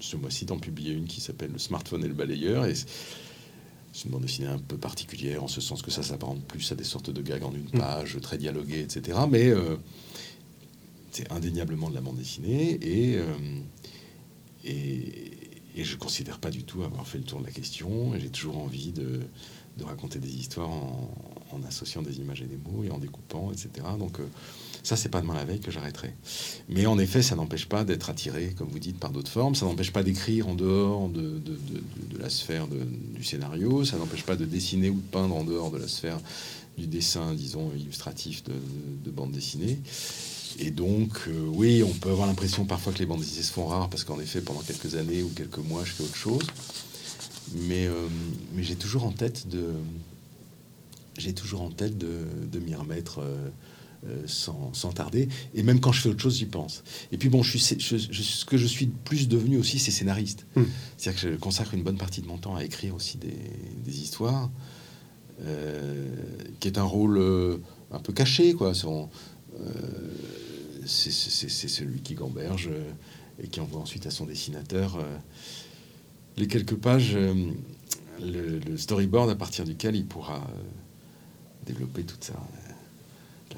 [0.00, 2.64] ce mois-ci d'en publier une qui s'appelle Le smartphone et le balayeur.
[2.64, 2.72] Et
[3.98, 6.76] c'est une bande dessinée un peu particulière, en ce sens que ça s'apparente plus à
[6.76, 7.80] des sortes de gags en une mm.
[7.80, 9.18] page, très dialogués, etc.
[9.28, 9.76] Mais euh,
[11.10, 13.34] c'est indéniablement de la bande dessinée euh,
[14.64, 15.32] et,
[15.74, 18.12] et, je ne considère pas du tout avoir fait le tour de la question.
[18.16, 19.22] J'ai toujours envie de,
[19.78, 21.10] de raconter des histoires en,
[21.50, 23.84] en, associant des images et des mots et en découpant, etc.
[23.98, 24.28] Donc, euh,
[24.88, 26.14] ça, c'est pas demain la veille que j'arrêterai.
[26.70, 29.54] Mais en effet, ça n'empêche pas d'être attiré, comme vous dites, par d'autres formes.
[29.54, 31.42] Ça n'empêche pas d'écrire en dehors de,
[32.18, 33.84] la sphère du scénario.
[33.84, 36.18] Ça n'empêche pas de dessiner ou de peindre en dehors de la sphère
[36.78, 39.78] du dessin, disons, illustratif de, bande dessinée.
[40.58, 43.66] Et donc, euh, oui, on peut avoir l'impression parfois que les bandes dessinées se font
[43.66, 46.46] rares parce qu'en effet, pendant quelques années ou quelques mois, je fais autre chose.
[47.56, 48.08] Mais, euh,
[48.56, 49.66] j'ai toujours en tête de,
[51.18, 53.18] j'ai toujours en tête de, m'y remettre.
[53.18, 53.50] Euh,
[54.06, 55.28] euh, sans, tarder.
[55.54, 56.84] Et même quand je fais autre chose, j'y pense.
[57.10, 60.46] Et puis bon, je suis, ce que je suis plus devenu aussi, c'est scénariste.
[60.54, 60.62] Hmm.
[60.96, 64.50] C'est-à-dire que je consacre une bonne partie de mon temps à écrire aussi des, histoires,
[65.42, 66.06] euh,
[66.60, 67.56] qui est un rôle euh,
[67.90, 68.72] un peu caché, quoi.
[70.86, 71.10] c'est
[71.50, 72.70] celui qui gamberge
[73.42, 75.04] et qui envoie ensuite à son dessinateur
[76.36, 80.46] les quelques pages, le, le, storyboard à partir duquel il pourra
[81.66, 82.34] développer toute sa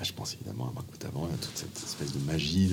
[0.03, 2.71] Je pense évidemment à Marc avant, à toute cette espèce de magie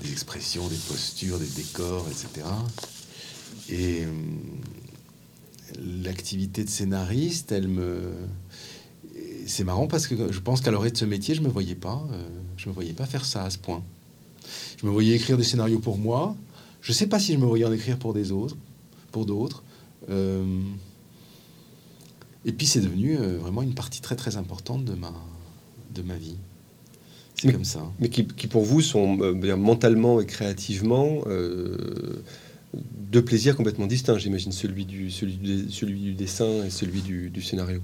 [0.00, 2.46] des expressions, des postures, des décors, etc.
[3.68, 4.08] Et euh,
[6.02, 8.12] l'activité de scénariste, elle me.
[9.46, 12.06] C'est marrant parce que je pense qu'à l'orée de ce métier, je me voyais pas,
[12.12, 13.82] euh, je me voyais pas faire ça à ce point.
[14.80, 16.36] Je me voyais écrire des scénarios pour moi.
[16.80, 18.56] Je sais pas si je me voyais en écrire pour des autres,
[19.10, 19.62] pour d'autres.
[20.10, 20.60] Euh,
[22.44, 25.12] et puis c'est devenu vraiment une partie très très importante de ma
[25.92, 26.36] de ma vie.
[27.36, 27.82] C'est comme ça.
[27.98, 32.22] Mais qui, pour vous sont euh, mentalement et créativement euh,
[32.74, 37.42] deux plaisirs complètement distincts, j'imagine, celui du, celui, du, celui du dessin et celui du,
[37.42, 37.80] scénario.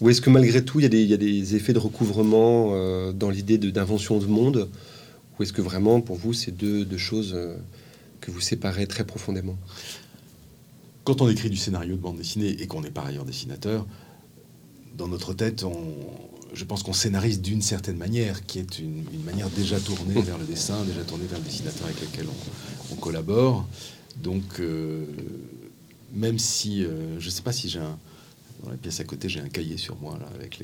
[0.00, 1.78] Ou est-ce que malgré tout, il y, a des, il y a des effets de
[1.78, 4.68] recouvrement euh, dans l'idée d'invention de, monde
[5.38, 7.38] Ou est-ce que vraiment, pour vous, c'est deux, deux, choses
[8.20, 9.56] que vous séparez très profondément?
[11.04, 13.86] Quand on écrit du scénario de bande dessinée et qu'on est par ailleurs dessinateur,
[14.96, 15.74] dans notre tête, on,
[16.54, 20.44] je pense qu'on scénarise d'une certaine manière, qui est une, manière déjà tournée vers le
[20.44, 22.26] dessin, déjà tournée vers le dessinateur avec lequel
[22.92, 23.66] on, collabore.
[24.22, 25.04] Donc, euh,
[26.12, 27.98] même si, euh, je ne sais pas si j'ai un,
[28.62, 30.62] dans la pièce à côté, j'ai un cahier sur moi là, avec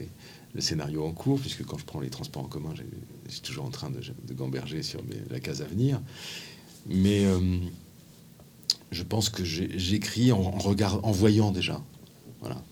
[0.54, 2.72] le scénario en cours, puisque quand je prends les transports en commun,
[3.26, 4.00] je suis toujours en train de,
[4.32, 6.00] gamberger sur la case à venir.
[6.86, 7.58] Mais euh,
[8.92, 11.82] je pense que j'écris en, regard, en voyant déjà.
[12.40, 12.62] Voilà.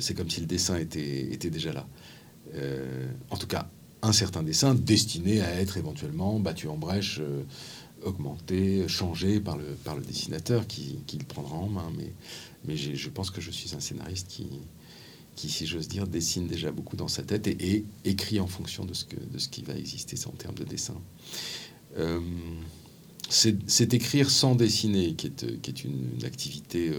[0.00, 1.86] C'est comme si le dessin était déjà là.
[2.56, 3.68] Euh, en tout cas
[4.02, 7.42] un certain dessin destiné à être éventuellement battu en brèche, euh,
[8.04, 11.90] augmenté, changé par le, dessinateur qui, le prendra en main.
[12.66, 16.94] Mais, je pense que je suis un scénariste qui, si j'ose dire, dessine déjà beaucoup
[16.94, 19.04] dans sa tête et, écrit en fonction de ce,
[19.48, 21.00] qui va exister en termes de dessin.
[21.96, 22.20] Euh,
[23.28, 26.92] c'est écrire sans dessiner qui est, une, activité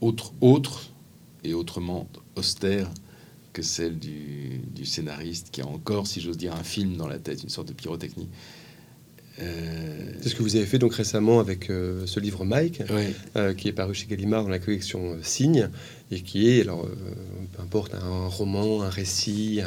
[0.00, 0.92] autre
[1.44, 2.88] et autrement austère
[3.56, 7.42] que celle du, scénariste qui a encore, si j'ose dire, un film dans la tête,
[7.42, 8.28] une sorte de pyrotechnie.
[9.40, 12.82] Euh, C'est ce que vous avez fait donc récemment avec euh, ce livre Mike,
[13.34, 15.70] euh, qui est paru chez Gallimard dans la collection Signe,
[16.10, 16.86] et qui est, alors,
[17.54, 19.62] peu importe, un roman, un récit,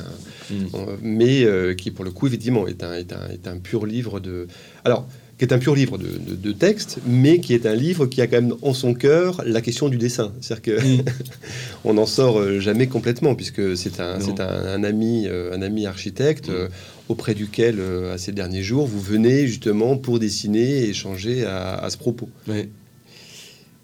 [0.51, 0.67] hmm.
[1.01, 4.47] mais qui pour le coup, est un, est un, est un pur livre de...
[4.85, 5.07] Alors,
[5.39, 8.27] qui est un pur livre de, de, texte, mais qui est un livre qui a
[8.27, 10.33] quand même en son cœur la question du dessin.
[10.41, 11.05] C'est-à-dire que mm.
[11.85, 15.85] on n'en sort euh, jamais complètement, puisque c'est un, un, un, ami, euh, un ami
[15.85, 16.53] architecte mm.
[16.53, 16.67] euh,
[17.07, 17.79] auprès duquel,
[18.13, 22.29] à ces derniers jours, vous venez justement pour dessiner et échanger à, ce propos.
[22.47, 22.67] Oui,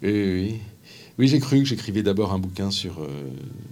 [0.02, 0.60] oui,
[1.18, 1.26] oui.
[1.26, 3.04] j'ai cru que j'écrivais d'abord un bouquin sur,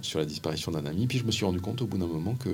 [0.00, 2.34] sur la disparition d'un ami, puis je me suis rendu compte au bout d'un moment
[2.34, 2.50] que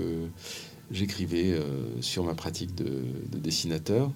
[0.93, 1.59] j'écrivais
[2.03, 4.11] sur ma pratique de, de dessinateur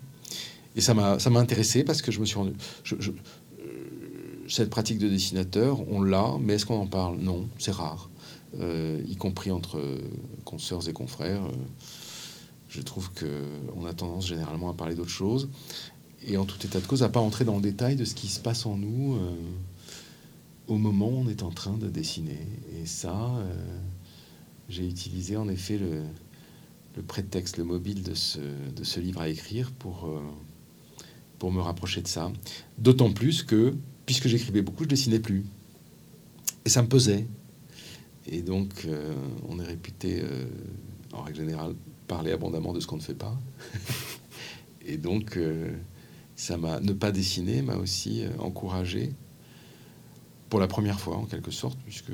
[0.77, 2.53] et ça m'a, intéressé parce que je me suis rendu.
[2.93, 2.95] Euh,
[4.49, 7.19] cette pratique de dessinateur, on l'a, mais est-ce qu'on en parle?
[7.19, 8.11] Non, c'est rare.
[8.61, 9.81] Euh, y compris entre
[10.45, 11.45] consoeurs et confrères.
[11.45, 11.53] Euh,
[12.75, 15.49] je trouve qu'on a tendance généralement à parler d'autre chose.
[16.27, 18.29] et en tout état de cause, à pas entrer dans le détail de ce qui
[18.29, 19.31] se passe en nous euh,
[20.67, 22.47] au moment où on est en train de dessiner.
[22.75, 23.79] Et ça, euh,
[24.69, 30.07] j'ai utilisé en effet le, prétexte, le mobile de ce, de livre à écrire pour,
[30.07, 30.21] euh,
[31.45, 32.33] pour me rapprocher de ça.
[32.79, 33.75] D'autant plus que,
[34.07, 35.45] puisque j'écrivais beaucoup, je dessinais plus.
[36.65, 37.27] Et ça me pesait.
[38.27, 38.89] Et donc,
[39.47, 40.23] on est réputé,
[41.13, 41.75] en règle générale,
[42.09, 43.39] parler abondamment de ce qu'on ne fait pas.
[44.87, 45.39] et donc,
[46.37, 49.13] ça m'a ne pas dessiner m'a aussi euh, encouragé
[50.51, 52.13] pour la première fois en quelque sorte puisque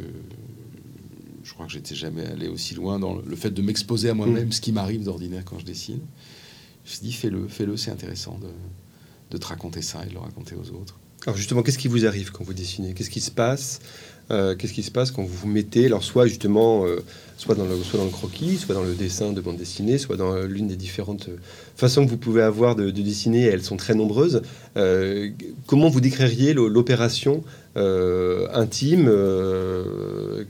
[1.43, 4.49] je crois que j'étais jamais allé aussi loin dans le fait de m'exposer à moi-même
[4.49, 4.53] mm.
[4.53, 6.01] ce qui m'arrive d'ordinaire quand je dessine
[6.85, 8.49] je me suis dit fais-le fais-le c'est intéressant de,
[9.31, 12.07] de te raconter ça et de le raconter aux autres alors justement qu'est-ce qui vous
[12.07, 12.95] arrive quand vous dessinez?
[12.95, 13.81] Qu'est-ce qui se passe?
[14.31, 17.01] Euh, qu'est-ce qui se passe quand vous vous mettez, alors soit justement, euh,
[17.37, 20.17] soit, dans le, soit dans le croquis, soit dans le dessin de bande dessinée, soit
[20.17, 21.31] dans l'une des différentes
[21.75, 24.43] façons que vous pouvez avoir de, dessiner, elles sont très nombreuses.
[24.77, 25.31] Euh,
[25.67, 27.43] comment vous décririez l'opération
[27.75, 29.11] intime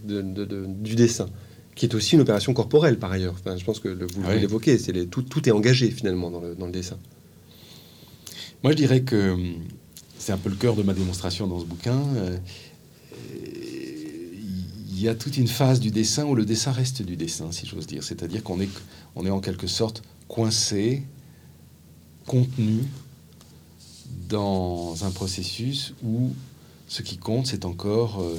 [0.05, 1.29] du dessin?
[1.75, 3.35] Qui est aussi une opération corporelle par ailleurs.
[3.41, 4.77] Enfin, je pense que vous ah l'évoquez,
[5.11, 6.99] tout, tout, est engagé finalement dans le, dans le dessin.
[8.63, 9.37] Moi, je dirais que
[10.19, 12.03] c'est un peu le cœur de ma démonstration dans ce bouquin
[15.01, 17.65] il y a toute une phase du dessin où le dessin reste du dessin, si
[17.65, 18.05] j'ose dire.
[18.05, 18.69] C'est-à-dire qu'on est,
[19.17, 21.05] on est en quelque sorte coincé,
[22.27, 22.83] contenu
[24.29, 26.35] dans un processus où
[26.87, 28.37] ce qui compte, c'est encore euh,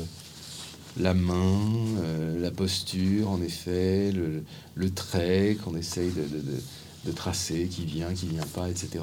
[1.00, 1.60] la main,
[2.04, 8.46] euh, la posture, en effet, le, trait qu'on essaye de, tracer, qui vient, qui vient
[8.54, 9.00] pas, etc.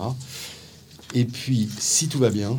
[1.15, 2.59] Et puis, si tout va bien,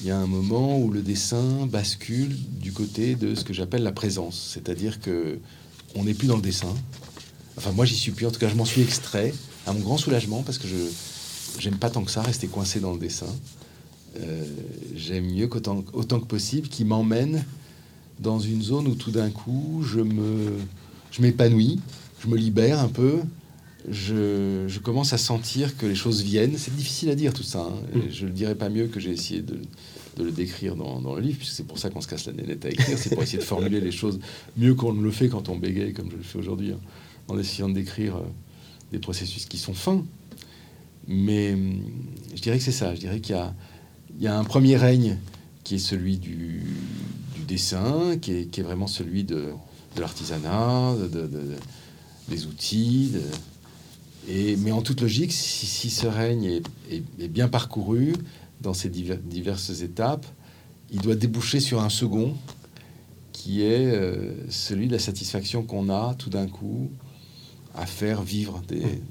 [0.00, 3.82] il y a un moment où le dessin bascule du côté de ce que j'appelle
[3.82, 5.38] la présence, c'est-à-dire que
[5.94, 6.74] on n'est plus dans le dessin.
[7.56, 8.26] Enfin, moi, j'y suis plus.
[8.26, 9.32] En tout cas, je m'en suis extrait
[9.66, 10.76] à mon grand soulagement parce que je
[11.58, 13.32] j'aime pas tant que ça rester coincé dans le dessin.
[14.20, 14.44] Euh,
[14.94, 17.44] j'aime mieux qu'autant autant que possible qui m'emmène
[18.20, 20.52] dans une zone où tout d'un coup je me
[21.10, 21.80] je m'épanouis,
[22.22, 23.20] je me libère un peu,
[23.88, 26.56] je, je, commence à sentir que les choses viennent.
[26.56, 27.60] C'est difficile à dire tout ça.
[27.60, 27.80] Hein.
[27.94, 28.00] Mm.
[28.10, 29.58] Je ne le dirais pas mieux que j'ai essayé de,
[30.16, 32.32] de, le décrire dans, dans le livre, puisque c'est pour ça qu'on se casse la
[32.32, 32.98] nénette à écrire.
[32.98, 34.20] C'est pour essayer de formuler les choses
[34.56, 36.80] mieux qu'on ne le fait quand on bégaye, comme je le fais aujourd'hui, hein,
[37.28, 38.26] en essayant de décrire euh,
[38.92, 40.04] des processus qui sont fins.
[41.06, 41.82] Mais hum,
[42.34, 42.94] je dirais que c'est ça.
[42.94, 43.36] Je dirais qu'il
[44.18, 45.18] y, y a, un premier règne
[45.62, 46.62] qui est celui du,
[47.34, 49.50] du dessin, qui est, qui est, vraiment celui de,
[49.96, 51.28] de l'artisanat, de,
[52.28, 53.12] des outils.
[54.28, 56.60] Mais en toute logique, si, ce règne
[56.90, 58.14] est, bien parcouru
[58.60, 60.26] dans ces diverses étapes,
[60.90, 62.34] il doit déboucher sur un second
[63.32, 66.90] qui est euh, celui de la satisfaction qu'on a tout d'un coup
[67.74, 68.62] à faire vivre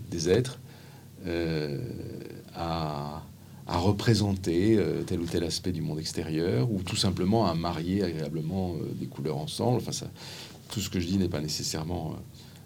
[0.09, 0.59] des, êtres,
[1.27, 1.79] euh,
[2.55, 3.21] à,
[3.67, 8.75] représenter euh, tel ou tel aspect du monde extérieur, ou tout simplement à marier agréablement
[8.95, 9.77] des couleurs ensemble.
[9.77, 10.07] Enfin, ça,
[10.71, 12.15] tout ce que je dis n'est pas nécessairement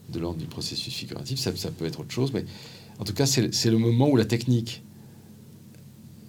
[0.09, 2.45] de l'ordre du processus figuratif, ça, peut être autre chose, mais
[2.99, 4.83] en tout cas, c'est le moment où la technique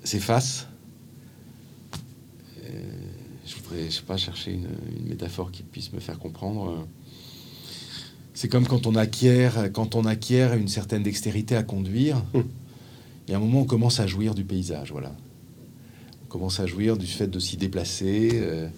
[0.05, 0.67] s'efface.
[2.65, 2.71] Euh,
[3.47, 4.69] je voudrais, je sais pas, chercher une,
[5.09, 6.87] métaphore qui puisse me faire comprendre.
[8.35, 12.23] C'est comme quand on acquiert, quand on acquiert une certaine dextérité à conduire.
[12.35, 15.15] Il y a un moment où on commence à jouir du paysage, voilà.
[16.25, 18.31] On commence à jouir du fait de s'y déplacer.
[18.35, 18.69] Euh,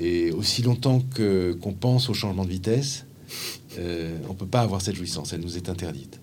[0.00, 3.06] et aussi longtemps que qu'on pense au changement de vitesse,
[3.78, 6.20] euh, on ne peut pas avoir cette jouissance, elle nous est interdite.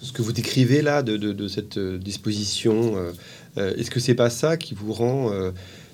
[0.00, 2.96] Ce que vous décrivez là de, cette euh, disposition,
[3.56, 5.30] euh, est-ce que c'est pas ça qui vous rend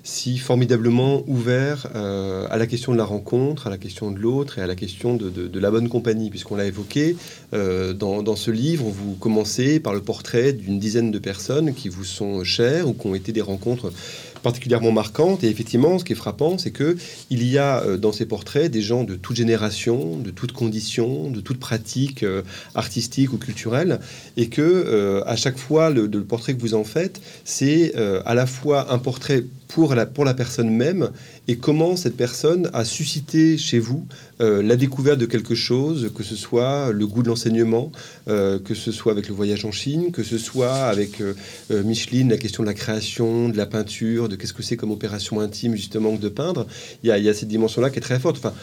[0.01, 4.61] si formidablement ouvert à la question de la rencontre, à la question de l'autre et
[4.61, 7.17] à la question de, la bonne compagnie, puisqu'on l'a évoqué
[7.51, 12.05] dans, dans, ce livre, vous commencez par le portrait d'une dizaine de personnes qui vous
[12.05, 13.91] sont chères ou qui ont été des rencontres
[14.41, 15.43] particulièrement marquante.
[15.43, 16.97] Et effectivement, ce qui est frappant, c'est que
[17.29, 21.29] il y a euh, dans ces portraits des gens de toute génération, de toute condition,
[21.29, 22.41] de toute pratique euh,
[22.75, 23.99] artistique ou culturelle,
[24.37, 27.93] et que euh, à chaque fois, le, le, portrait que vous en faites, c'est
[28.25, 31.11] à la fois un portrait pour la, pour la personne même
[31.47, 34.05] et comment cette personne a suscité chez vous
[34.41, 37.91] euh, la découverte de quelque chose, que ce soit le goût de l'enseignement,
[38.27, 41.35] euh, que ce soit avec le voyage en Chine, que ce soit avec euh,
[41.83, 45.39] Micheline, la question de la création, de la peinture, de qu'est-ce que c'est comme opération
[45.39, 46.65] intime justement de peindre.
[47.03, 48.37] Il y a, il y a cette dimension-là qui est très forte.
[48.37, 48.53] Enfin,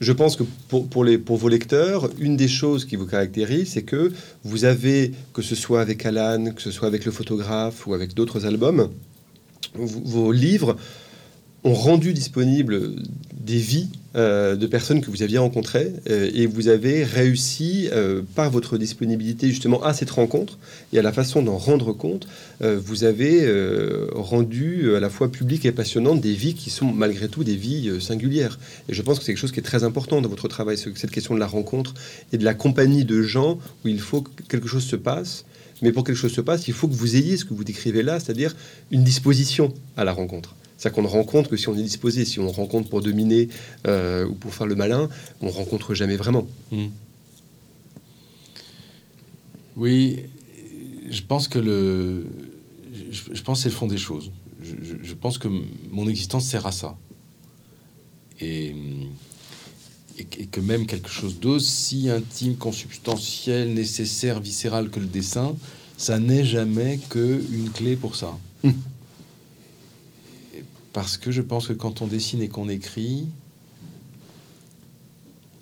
[0.00, 3.72] je pense que pour, pour, les, pour vos lecteurs, une des choses qui vous caractérise,
[3.74, 7.86] c'est que vous avez, que ce soit avec Alan, que ce soit avec le photographe
[7.86, 8.90] ou avec d'autres albums,
[9.74, 10.76] vos livres
[11.64, 12.94] ont rendu disponibles
[13.32, 18.22] des vies euh, de personnes que vous aviez rencontrées euh, et vous avez réussi euh,
[18.34, 20.58] par votre disponibilité justement à cette rencontre
[20.92, 22.26] et à la façon d'en rendre compte,
[22.60, 23.46] vous avez
[24.12, 28.00] rendu à la fois public et passionnante des vies qui sont malgré tout des vies
[28.00, 28.58] singulières.
[28.88, 31.10] Et je pense que c'est quelque chose qui est très important dans votre travail, cette
[31.10, 31.94] question de la rencontre
[32.32, 35.44] et de la compagnie de gens où il faut que quelque chose se passe.
[35.82, 37.64] Mais pour que quelque chose se passe, il faut que vous ayez ce que vous
[37.64, 38.54] décrivez là, c'est-à-dire
[38.90, 40.54] une disposition à la rencontre.
[40.76, 42.24] C'est-à-dire qu'on ne rencontre que si on est disposé.
[42.24, 43.48] Si on rencontre pour dominer
[43.86, 45.08] euh, ou pour faire le malin,
[45.40, 46.46] on rencontre jamais vraiment.
[46.70, 46.86] Hmm.
[49.76, 50.20] Oui,
[51.10, 52.26] je pense que le,
[53.10, 54.30] je, pense c'est le fond des choses.
[54.60, 55.48] Je, pense que
[55.90, 56.96] mon existence sert à ça.
[58.40, 58.74] Et,
[60.18, 65.54] et, que même quelque chose d'aussi intime, consubstantiel, nécessaire, viscéral que le dessin,
[65.96, 68.36] ça n'est jamais qu'une clé pour ça.
[68.62, 68.72] Hmm
[70.98, 73.28] parce que je pense que quand on dessine et qu'on écrit,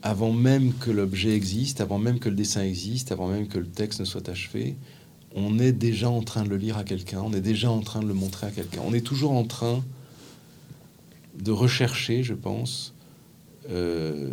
[0.03, 3.67] avant même que l'objet existe, avant même que le dessin existe, avant même que le
[3.67, 4.77] texte ne soit achevé,
[5.35, 8.01] on est déjà en train de le lire à quelqu'un, on est déjà en train
[8.01, 8.81] de le montrer à quelqu'un.
[8.87, 9.85] On est toujours en train
[11.39, 12.95] de rechercher, je pense,
[13.71, 14.31] euh,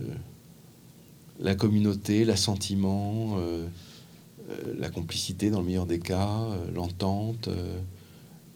[1.39, 3.65] la communauté, l'assentiment, euh,
[4.49, 7.49] euh, la complicité dans le meilleur des cas, l'entente,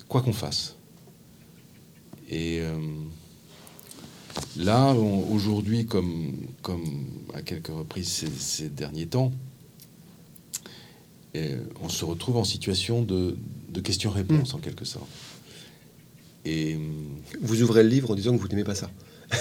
[0.07, 0.75] quoi qu'on fasse.
[2.29, 2.61] Et
[4.57, 6.83] là, aujourd'hui, comme, comme
[7.33, 9.31] à quelques reprises ces, derniers temps,
[11.81, 13.37] on se retrouve en situation de,
[13.69, 15.07] de questions-réponses, en quelque sorte.
[16.45, 16.77] Et
[17.41, 18.89] vous ouvrez le livre en disant que vous n'aimez pas ça.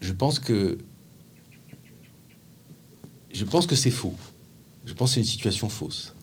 [0.00, 0.78] je pense que
[3.32, 4.14] je pense que c'est faux.
[4.84, 6.14] Je pense que c'est une situation fausse.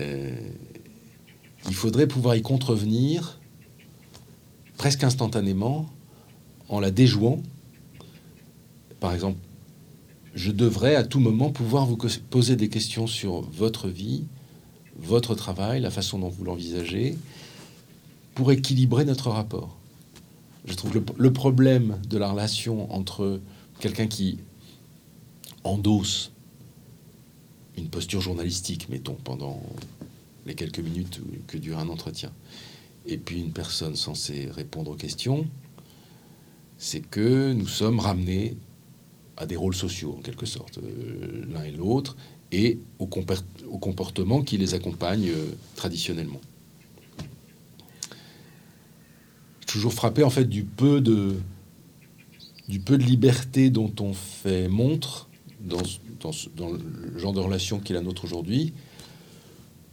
[0.00, 0.34] Euh,
[1.68, 3.40] il faudrait pouvoir y contrevenir
[4.76, 5.88] presque instantanément
[6.68, 7.42] en la déjouant.
[9.00, 9.38] Par exemple,
[10.34, 11.96] je devrais à tout moment pouvoir vous
[12.30, 14.24] poser des questions sur votre vie,
[14.98, 17.16] votre travail, la façon dont vous l'envisagez,
[18.34, 19.76] pour équilibrer notre rapport.
[20.66, 23.40] Je trouve que le, problème de la relation entre
[23.78, 24.38] quelqu'un qui
[25.64, 26.32] endosse
[27.76, 29.62] une posture journalistique, mettons, pendant
[30.44, 32.32] les quelques minutes que dure un entretien,
[33.06, 35.46] et puis une personne censée répondre aux questions,
[36.78, 38.56] c'est que nous sommes ramenés
[39.36, 42.16] à des rôles sociaux, en quelque sorte, euh, l'un et l'autre,
[42.52, 46.40] et au, comportement qui les accompagne euh, traditionnellement.
[49.66, 51.36] Toujours frappé en fait du peu de
[52.68, 55.28] du peu de liberté dont on fait montre
[55.60, 55.82] dans,
[56.20, 58.72] dans, dans le genre de relation qui est la nôtre aujourd'hui,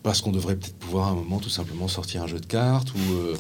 [0.01, 2.93] parce qu'on devrait peut-être pouvoir à un moment tout simplement sortir un jeu de cartes
[2.93, 3.36] ou euh,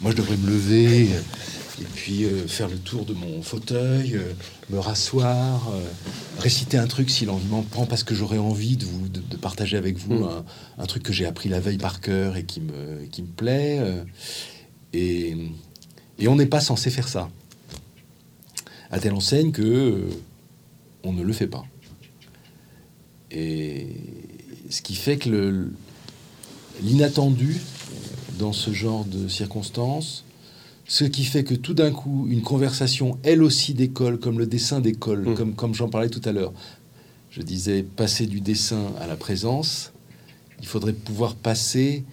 [0.00, 4.32] moi je devrais me lever et puis euh, faire le tour de mon fauteuil, euh,
[4.70, 5.72] me rasseoir,
[6.38, 9.76] réciter un truc si l'envie m'en prend parce que j'aurais envie de vous de, partager
[9.76, 10.44] avec vous mm.
[10.78, 13.80] un, truc que j'ai appris la veille par cœur et qui me qui me plaît
[14.92, 15.36] et,
[16.18, 17.30] et on n'est pas censé faire ça
[18.90, 20.06] à telle enseigne que
[21.04, 21.64] on ne le fait pas
[23.30, 23.86] et
[24.68, 25.70] ce qui fait que
[26.82, 27.60] l'inattendu
[28.38, 30.24] dans ce genre de circonstances,
[30.86, 34.80] ce qui fait que tout d'un coup, une conversation, elle aussi d'école, comme le dessin
[34.80, 35.34] d'école, mmh.
[35.34, 36.52] comme, comme j'en parlais tout à l'heure,
[37.30, 39.92] je disais passer du dessin à la présence,
[40.60, 42.04] il faudrait pouvoir passer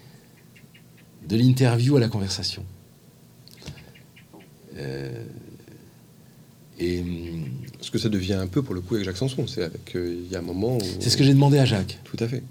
[1.28, 2.64] de l'interview à la conversation.
[4.78, 5.24] Euh,
[6.80, 7.04] et
[7.82, 10.22] ce que ça devient un peu pour le coup avec Jacques Sanson, c'est avec euh,
[10.26, 10.78] il y a un moment.
[11.00, 12.00] C'est ce que j'ai demandé à Jacques.
[12.04, 12.44] Tout à fait.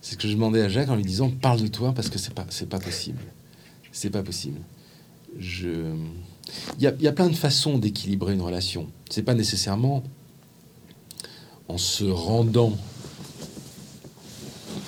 [0.00, 2.18] C'est ce que je demandais à Jacques en lui disant parle de toi parce que
[2.18, 3.20] c'est pas c'est pas possible.
[3.92, 4.60] C'est pas possible.
[5.38, 5.94] Je
[6.78, 8.88] il y, a, il y a plein de façons d'équilibrer une relation.
[9.08, 10.02] C'est pas nécessairement
[11.68, 12.76] en se rendant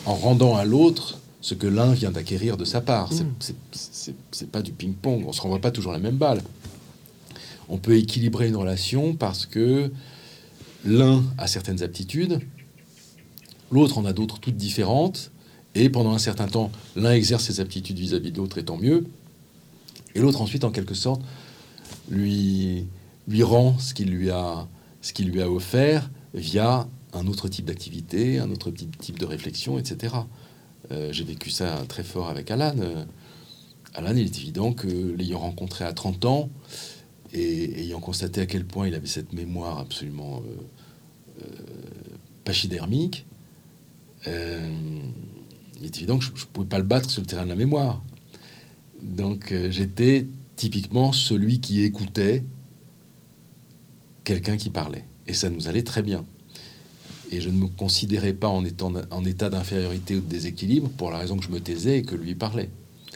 [0.07, 3.12] en rendant à l'autre ce que l'un vient d'acquérir de sa part.
[3.12, 3.52] Mmh.
[4.31, 5.24] C'est pas du ping-pong.
[5.26, 6.42] On se renvoie pas toujours la même balle.
[7.68, 9.92] On peut équilibrer une relation parce que
[10.85, 12.40] l'un a certaines aptitudes
[13.72, 15.33] l'autre en a d'autres toutes différentes,
[15.74, 19.07] et pendant un certain temps, l'un exerce ses aptitudes vis-à-vis de l'autre, et tant mieux,
[20.14, 21.22] et l'autre ensuite, en quelque sorte,
[22.11, 22.86] lui,
[23.26, 24.68] lui rend ce qu'il lui, a,
[25.01, 29.78] ce qu'il lui a offert via un autre type d'activité, un autre type, de réflexion,
[29.78, 30.14] etc.
[30.91, 32.74] Euh, j'ai vécu ça très fort avec Alan.
[32.78, 33.05] Euh,
[33.95, 36.51] Alan, il est évident que l'ayant rencontré à 30 ans,
[37.33, 40.43] et ayant constaté à quel point il avait cette mémoire absolument
[41.41, 41.45] euh,
[42.45, 43.26] pachydermique,
[44.26, 47.57] il est évident que je ne pouvais pas le battre sur le terrain de la
[47.57, 48.03] mémoire.
[49.03, 52.45] Donc j'étais typiquement celui qui écoutait
[54.22, 55.05] quelqu'un qui parlait.
[55.26, 56.24] Et ça nous allait très bien.
[57.33, 61.11] Et je ne me considérais pas en, étant, en état d'infériorité ou de déséquilibre pour
[61.11, 62.68] la raison que je me taisais et que lui parlait.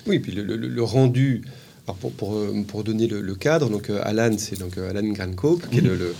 [0.06, 1.42] Oui, puis le, rendu,
[1.84, 5.78] pour, pour, pour, donner le, cadre, donc euh, Alan, c'est donc euh, Alan Grancope, qui
[5.78, 6.14] est le,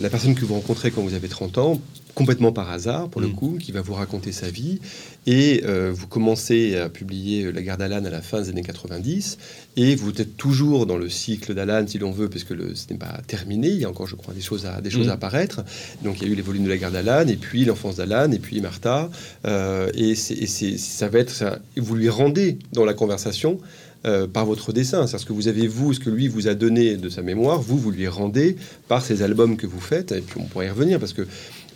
[0.00, 1.80] la personne que vous rencontrez quand vous avez 30 ans,
[2.14, 3.34] complètement par hasard pour le mm.
[3.34, 4.80] coup, qui va vous raconter sa vie.
[5.26, 9.38] Et euh, vous commencez à publier La garde d'Alan à la fin des années 90.
[9.76, 12.86] Et vous êtes toujours dans le cycle d'Alan, si l'on veut, parce que le, ce
[12.90, 13.68] n'est pas terminé.
[13.68, 15.14] Il y a encore, je crois, des choses à, des choses à mm.
[15.14, 15.64] apparaître.
[16.02, 18.30] Donc il y a eu les volumes de La garde d'Alan, et puis l'enfance d'Alan,
[18.32, 19.10] et puis Martha.
[19.46, 21.58] Euh, et, c'est, ça va être ça.
[21.76, 23.58] Vous lui rendez dans la conversation
[24.04, 25.06] euh, par votre dessin.
[25.06, 27.60] C'est ce que vous avez, vous, ce que lui vous a donné de sa mémoire,
[27.60, 28.56] vous, vous lui rendez
[28.88, 30.10] par ces albums que vous faites.
[30.10, 31.26] Et puis on pourrait y revenir parce que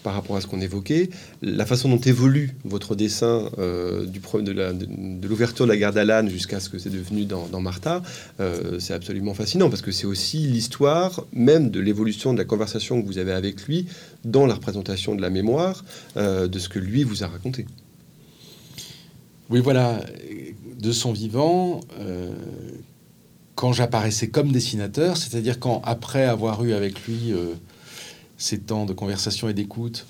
[0.02, 1.10] par rapport à ce qu'on évoquait,
[1.42, 6.60] la façon dont évolue votre dessin euh, du, de l'ouverture de, la garde à jusqu'à
[6.60, 8.02] ce que c'est devenu dans, Martha,
[8.40, 13.02] euh, c'est absolument fascinant parce que c'est aussi l'histoire même de l'évolution de la conversation
[13.02, 13.86] que vous avez avec lui
[14.24, 15.84] dans la représentation de la mémoire
[16.16, 17.66] de ce que lui vous a raconté.
[19.48, 20.00] Oui, voilà
[20.78, 22.32] de son vivant, euh,
[23.54, 27.54] quand j'apparaissais comme dessinateur, c'est-à-dire quand, après avoir eu avec lui euh,
[28.36, 30.06] ces temps de conversation et d'écoute,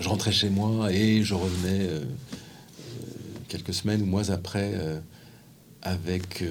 [0.00, 2.04] je rentrais chez moi et je revenais euh,
[3.48, 4.72] quelques semaines ou mois après
[5.82, 6.42] avec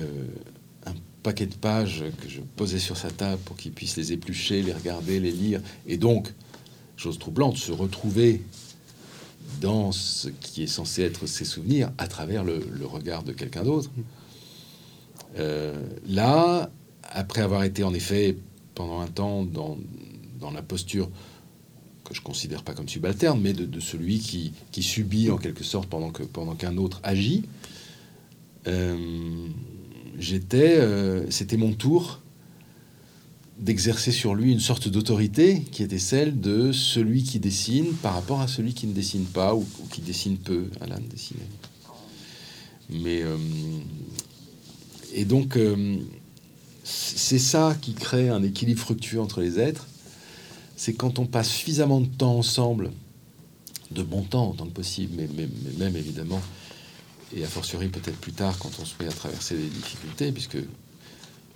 [0.86, 0.94] un
[1.24, 4.74] paquet de pages que je posais sur sa table pour qu'il puisse les éplucher, les
[4.74, 5.62] regarder, les lire.
[5.88, 6.32] Et donc,
[6.96, 8.44] chose troublante, se retrouver
[9.60, 13.92] dans ce qui est censé être ses souvenirs à travers le, regard de quelqu'un d'autre.
[15.38, 15.76] Euh,
[16.08, 16.70] là,
[17.04, 18.38] après avoir été en effet
[18.76, 19.78] pendant un temps dans,
[20.40, 21.10] dans la posture
[22.04, 25.90] que je considère pas comme subalterne, mais de, celui qui, qui, subit en quelque sorte
[25.90, 27.44] pendant que pendant qu'un autre agit,
[28.68, 29.48] euh,
[30.18, 32.21] j'étais, euh, c'était mon tour
[33.62, 38.42] d'exercer sur lui une sorte d'autorité qui était celle de celui qui dessine par rapport
[38.42, 40.66] à celui qui ne dessine pas ou, qui dessine peu.
[40.82, 41.40] Alan dessinait.
[42.90, 43.38] Mais euh,
[45.14, 45.98] et donc euh,
[46.84, 49.88] c'est ça qui crée un équilibre fructueux entre les êtres.
[50.76, 52.92] C'est quand on passe suffisamment de temps ensemble,
[53.92, 55.48] de bon temps autant que possible, mais, mais
[55.78, 56.42] même évidemment,
[57.36, 60.58] et a fortiori peut-être plus tard quand on se met à traverser les difficultés, puisque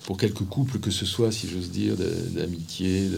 [0.06, 3.10] pour quelques couples que ce soit, si j'ose dire, d'amitié.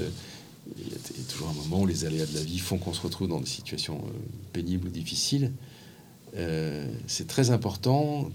[0.78, 3.02] Il y a toujours un moment où les aléas de la vie font qu'on se
[3.02, 4.10] retrouve dans des situations euh,
[4.54, 5.52] pénibles ou difficiles.
[6.36, 8.30] Euh, c'est très important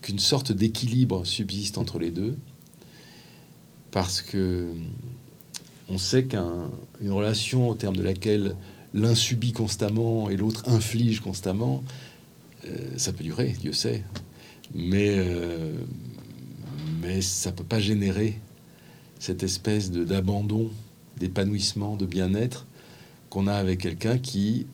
[0.00, 2.36] qu'une sorte d'équilibre subsiste entre les deux,
[3.90, 4.68] parce que
[5.88, 8.54] on sait qu'une relation au terme de laquelle
[8.94, 11.82] l'un subit constamment et l'autre inflige constamment,
[12.64, 14.04] euh, ça peut durer, Dieu sait.
[14.74, 15.16] Mais,
[17.00, 18.38] mais ça peut pas générer
[19.18, 20.70] cette espèce d'abandon,
[21.18, 22.66] d'épanouissement, de bien-être
[23.30, 24.66] qu'on a avec quelqu'un qui,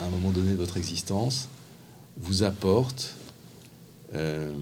[0.00, 1.48] à un moment donné de votre existence,
[2.18, 3.16] vous apporte,
[4.14, 4.52] euh,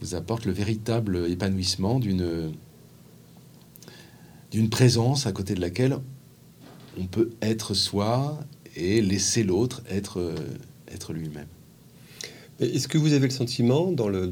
[0.00, 2.54] vous apporte le véritable épanouissement d'une
[4.70, 5.98] présence à côté de laquelle
[6.98, 8.38] on peut être soi
[8.76, 10.34] et laisser l'autre être,
[10.88, 11.46] être lui-même.
[12.60, 14.30] Est-ce que vous avez le sentiment, dans le,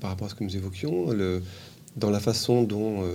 [0.00, 1.06] par rapport à ce que nous évoquions,
[1.96, 3.08] dans la façon dont euh,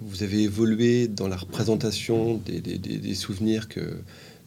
[0.00, 3.80] vous avez évolué dans la représentation des souvenirs que,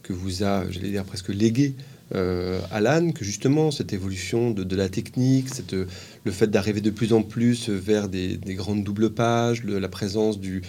[0.10, 1.76] que vous a, j'allais dire presque légué
[2.16, 6.90] euh, Alan, que justement cette évolution de, de la technique, cette, le fait d'arriver de
[6.90, 10.64] plus en plus vers des, des grandes doubles pages, la présence du,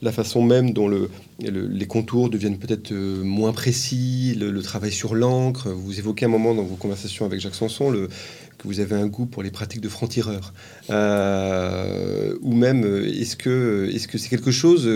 [0.00, 5.14] la façon même dont le, les contours deviennent peut-être euh, moins précis, le, travail sur
[5.14, 5.68] l'encre.
[5.70, 8.08] Vous évoquez un moment dans vos conversations avec Jacques Sanson le,
[8.58, 10.52] que vous avez un goût pour les pratiques de franc-tireur.
[10.90, 14.88] Euh, ou même, euh, est-ce que c'est -ce c'est quelque chose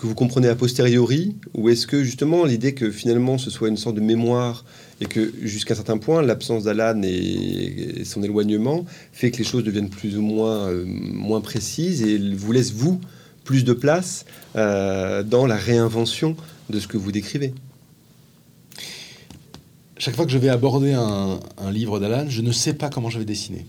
[0.00, 3.76] que vous comprenez a posteriori Ou est-ce que justement l'idée que finalement ce soit une
[3.76, 4.64] sorte de mémoire
[5.02, 9.62] et que jusqu'à un certain point, l'absence d'Alan et, son éloignement fait que les choses
[9.62, 12.98] deviennent plus ou moins, moins précises et vous laisse vous
[13.44, 14.24] plus de place
[14.56, 16.34] euh, dans la réinvention
[16.70, 17.52] de ce que vous décrivez.
[19.98, 21.40] Chaque fois que je vais aborder un,
[21.70, 23.66] livre d'Alan, je ne sais pas comment je vais dessiner.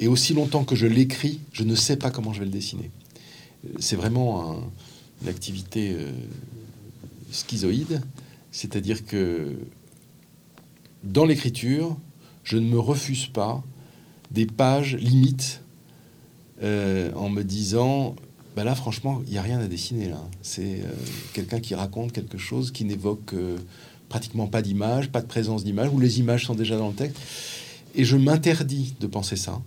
[0.00, 2.90] Et aussi longtemps que je l'écris, je ne sais pas comment je vais le dessiner.
[3.78, 4.93] C'est vraiment une
[5.28, 6.12] activité euh,
[7.30, 8.00] schizoïde,
[8.50, 9.56] c'est-à-dire que
[11.02, 11.96] dans l'écriture,
[12.42, 13.62] je ne me refuse pas
[14.30, 15.62] des pages limites
[16.62, 18.16] euh, en me disant
[18.56, 20.22] bah là, franchement, il n'y a rien à dessiner là.
[20.42, 20.92] C'est euh,
[21.32, 23.34] quelqu'un qui raconte quelque chose qui n'évoque
[24.08, 27.18] pratiquement pas d'image, pas de présence d'image, où les images sont déjà dans le texte.
[27.96, 29.60] Et je m'interdis de penser ça.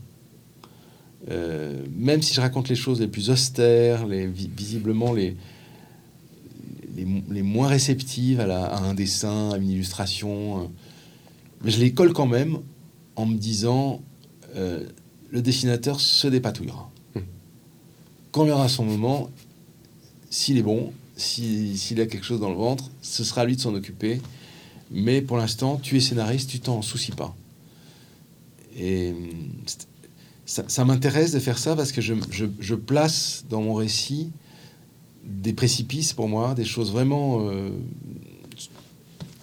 [1.29, 5.35] Euh, même si je raconte les choses les plus austères, les, visiblement les,
[6.95, 10.67] les, moins réceptives à, un dessin, à une illustration, euh,
[11.63, 12.59] mais je les colle quand même
[13.15, 14.01] en me disant
[14.55, 14.85] euh,
[15.29, 16.89] le dessinateur se dépatouillera.
[17.15, 17.23] Hum.
[18.31, 19.29] Quand il aura son moment,
[20.29, 23.61] s'il est bon, s'il a quelque chose dans le ventre, ce sera à lui de
[23.61, 24.21] s'en occuper.
[24.91, 27.35] Mais pour l'instant, tu es scénariste, tu t'en soucies pas.
[28.79, 29.13] Et
[30.47, 34.31] ça, m'intéresse de faire ça parce que je, place dans mon récit
[35.25, 37.69] des précipices pour moi, des choses vraiment, euh,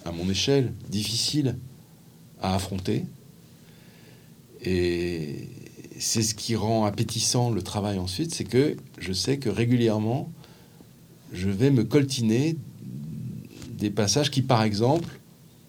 [0.03, 1.57] à mon échelle, difficiles
[2.41, 3.05] à affronter.
[4.63, 5.47] Et
[5.99, 10.31] c'est ce qui rend appétissant le travail ensuite, c'est que je sais que régulièrement,
[11.31, 12.57] je vais me coltiner
[13.77, 15.19] des passages qui, par exemple,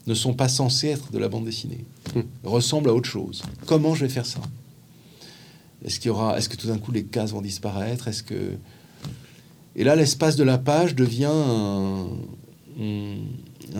[0.07, 1.85] ne sont pas censés être de la bande dessinée,
[2.15, 2.23] hum.
[2.43, 3.43] ressemblent à autre chose.
[3.67, 4.39] Comment je vais faire ça?
[5.85, 8.07] Est-ce qu'il y aura, est-ce que tout d'un coup les cases vont disparaître?
[8.07, 8.57] Est-ce que
[9.77, 12.07] et là, l'espace de la page devient un,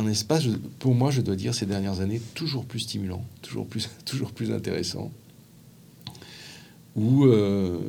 [0.08, 0.44] espace,
[0.78, 4.52] pour moi, je dois dire, ces dernières années, toujours plus stimulant, toujours plus, toujours plus
[4.54, 5.12] intéressant
[6.96, 7.80] où euh,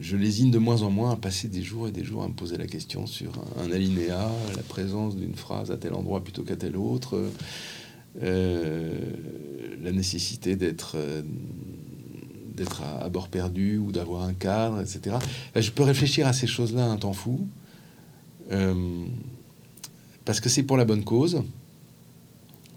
[0.00, 2.32] je lésine de moins en moins à passer des jours et des jours à me
[2.32, 6.54] poser la question sur un, alinéa, la présence d'une phrase à tel endroit plutôt qu'à
[6.54, 7.20] tel autre,
[8.22, 9.00] euh,
[9.82, 11.22] la nécessité d'être euh,
[12.62, 15.16] d'être à, bord perdu ou d'avoir un cadre, etc.
[15.54, 17.46] je peux réfléchir à ces choses-là un temps fou,
[20.24, 21.42] parce que c'est pour la bonne cause,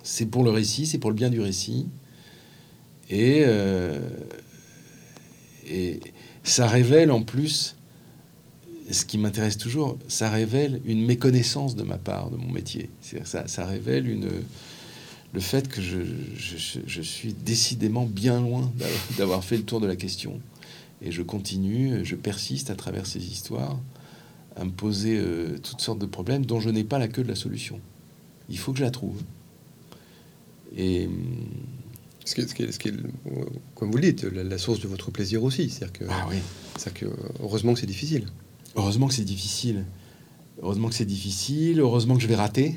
[0.03, 1.87] c'est pour le récit, c'est pour le bien du récit,
[3.09, 3.45] et
[5.67, 5.99] et
[6.43, 7.75] ça révèle en plus,
[8.91, 12.89] ce qui m'intéresse toujours, ça révèle une méconnaissance de ma part de mon métier.
[13.23, 14.29] Ça, ça révèle une,
[15.35, 15.99] le fait que je,
[16.37, 18.71] je, suis décidément bien loin
[19.17, 20.39] d'avoir fait le tour de la question.
[21.01, 23.77] Et je continue, je persiste à travers ces histoires
[24.55, 27.27] à me poser euh, toutes sortes de problèmes dont je n'ai pas la queue de
[27.27, 27.81] la solution.
[28.47, 29.21] Il faut que je la trouve.
[30.77, 31.09] Et
[32.23, 32.91] ce qui, ce qui,
[33.75, 35.69] comme vous le dites, la, source de votre plaisir aussi.
[35.69, 36.37] C'est-à-dire que, ah oui.
[36.93, 37.07] que,
[37.41, 38.25] heureusement que c'est difficile.
[38.77, 39.83] Heureusement que c'est difficile.
[40.61, 41.81] Heureusement que c'est difficile.
[41.81, 42.75] Heureusement que je vais rater.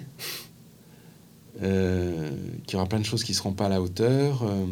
[1.63, 2.31] Euh,
[2.67, 4.45] qu'il y aura plein de choses qui ne seront pas à la hauteur.
[4.45, 4.67] Euh,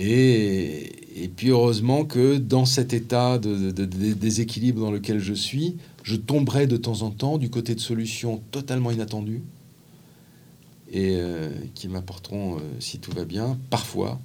[0.00, 6.16] et, et, puis heureusement que dans cet état de, déséquilibre dans lequel je suis, je
[6.16, 9.42] tomberai de temps en temps du côté de solutions totalement inattendues
[10.90, 14.20] et euh, qui m'apporteront, si tout va bien, parfois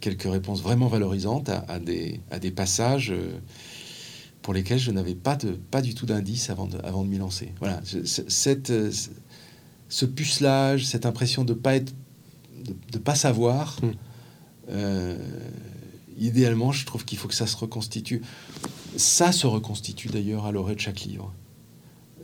[0.00, 3.12] quelques réponses vraiment valorisantes à, des, à des, passages
[4.46, 7.18] pour lesquels je n'avais pas, de, pas du tout d'indice avant de, avant de m'y
[7.18, 7.52] lancer.
[7.58, 8.72] Voilà, cette,
[9.88, 11.92] ce pucelage, cette impression de pas être,
[12.92, 13.80] de, pas savoir.
[13.82, 15.16] Hmm.
[16.16, 18.22] idéalement, je trouve qu'il faut que ça se reconstitue.
[18.96, 21.34] Ça se reconstitue d'ailleurs à l'orée de chaque livre.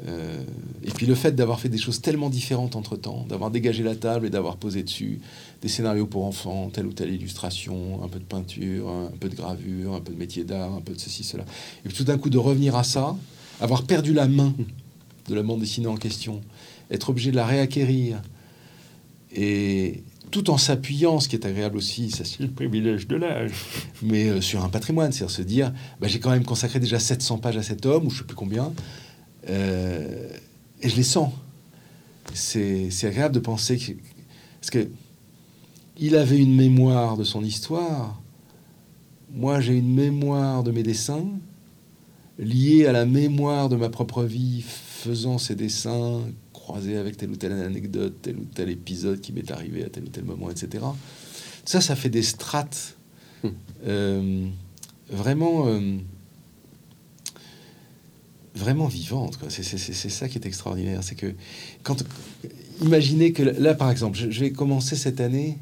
[0.09, 0.42] Euh,
[0.84, 3.94] et puis le fait d'avoir fait des choses tellement différentes entre temps, d'avoir dégagé la
[3.94, 5.20] table et d'avoir posé dessus
[5.61, 9.36] des scénarios pour enfants, telle ou telle illustration, un peu de peinture, un peu de
[9.36, 11.44] gravure, un peu de métier d'art, un peu de ceci, cela.
[11.84, 13.16] Et puis tout d'un coup de revenir à ça,
[13.61, 14.55] avoir perdu la main
[15.28, 16.40] de la bande dessinée en question,
[16.90, 18.20] être obligé de la réacquérir,
[19.34, 23.53] et tout en s'appuyant, ce qui est agréable aussi, ça c'est le privilège de l'âge,
[24.03, 27.38] mais euh, sur un patrimoine, c'est-à-dire se dire, bah, j'ai quand même consacré déjà 700
[27.38, 28.72] pages à cet homme, ou je sais plus combien,
[29.49, 30.28] euh,
[30.80, 31.32] et je les sens.
[32.34, 33.93] C'est agréable de penser que.
[34.61, 34.88] Parce que
[35.99, 38.20] il avait une mémoire de son histoire.
[39.30, 41.26] Moi, j'ai une mémoire de mes dessins
[42.38, 46.20] liée à la mémoire de ma propre vie, faisant ces dessins,
[46.53, 50.05] croisés avec telle ou telle anecdote, tel ou tel épisode qui m'est arrivé à tel
[50.05, 50.84] ou tel moment, etc.
[51.64, 52.97] Ça, ça fait des strates
[53.43, 53.49] hmm.
[53.86, 54.47] euh,
[55.11, 55.66] vraiment.
[55.66, 55.99] Euh,
[58.62, 59.38] vraiment vivante.
[59.48, 61.02] C'est ça qui est extraordinaire.
[61.02, 61.34] C'est que
[61.82, 62.04] quand
[62.80, 65.58] imaginez que là, par exemple, je, vais commencer cette année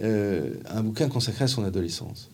[0.00, 2.30] euh, un bouquin consacré à son adolescence.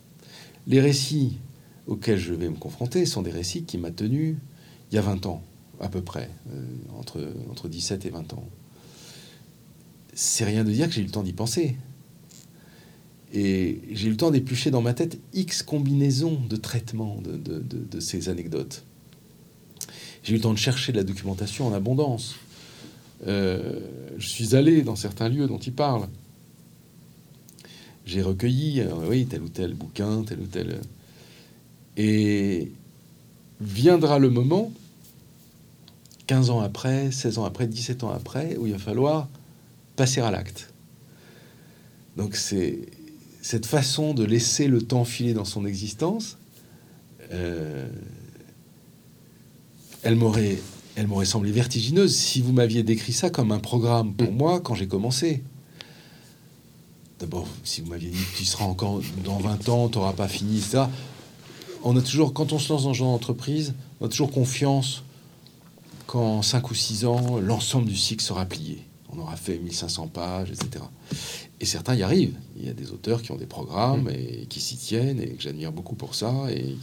[0.67, 1.39] Les récits
[1.87, 4.39] auxquels je vais me confronter sont des récits qui m'a tenu
[4.91, 5.43] il y a 20 ans,
[5.81, 6.65] à peu près, euh,
[6.99, 8.45] entre, entre 17 et 20 ans.
[10.15, 11.77] C'est rien de dire que j'ai eu le temps d'y penser.
[13.33, 17.59] Et j'ai eu le temps d'éplucher dans ma tête X combinaisons de traitements de, de,
[17.61, 18.85] de ces anecdotes.
[20.27, 22.35] J'ai eu le temps de chercher de la documentation en abondance.
[23.29, 23.79] Euh,
[24.19, 26.09] je suis allé dans certains lieux dont il parle.
[28.07, 30.81] J'ai recueilli, euh, oui, tel ou tel bouquin, tel ou tel.
[31.97, 32.73] Et
[33.61, 34.73] viendra le moment
[36.27, 39.29] 15 ans après, 16 ans après, 17 ans après, où il va falloir
[39.95, 40.73] passer à l'acte.
[42.17, 42.81] Donc c'est
[43.43, 46.37] cette façon de laisser le temps filer dans son existence,
[47.31, 47.89] euh,
[50.07, 50.59] elle m'aurait
[50.95, 54.37] elle m'aurait semblé vertigineuse si vous m'aviez décrit ça comme un programme pour mm.
[54.37, 55.43] moi quand j'ai commencé.
[57.19, 60.29] D'abord, si vous m'aviez dit que tu seras encore dans 20 ans, tu n'auras pas
[60.29, 60.91] fini ça.
[61.83, 65.03] On a toujours, quand on se lance dans ce genre d'entreprise, on a toujours confiance
[66.07, 68.83] qu'en 5 ou 6 ans, l'ensemble du cycle sera plié.
[69.13, 70.85] On aura fait 1500 pages, etc.
[71.61, 72.37] Et certains y arrivent.
[72.59, 74.11] Il y a des auteurs qui ont des programmes mm.
[74.11, 76.33] et qui s'y tiennent et que j'admire beaucoup pour ça.
[76.51, 76.77] Et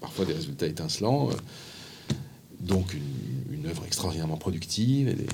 [0.00, 1.30] parfois des résultats étincelants.
[2.60, 5.08] Donc une, œuvre extraordinairement productive.
[5.08, 5.26] Et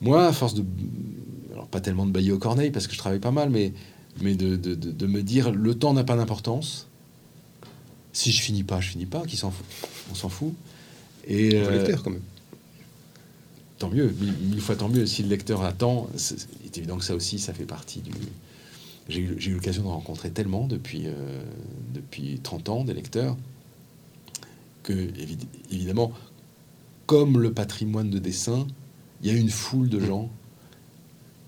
[0.00, 0.64] Moi, à force de...
[1.52, 3.72] Alors pas tellement de bailler au corneille parce que je travaille pas mal, mais,
[4.20, 6.88] mais de, de, me dire le temps n'a pas d'importance.
[8.12, 9.66] Si je finis pas, je finis pas, qui s'en fout?
[10.10, 10.54] On s'en fout.
[11.26, 12.22] Et euh, lecteur quand même.
[13.78, 15.06] Tant mieux, mille, fois tant mieux.
[15.06, 18.12] Si le lecteur attend, c'est évident que ça aussi, ça fait partie du.
[19.08, 21.42] J'ai eu, l'occasion de rencontrer tellement depuis, euh,
[21.92, 23.36] depuis 30 ans des lecteurs
[24.82, 25.08] que,
[25.70, 26.12] évidemment,
[27.06, 28.66] comme le patrimoine de dessin,
[29.22, 30.30] il y a une foule de gens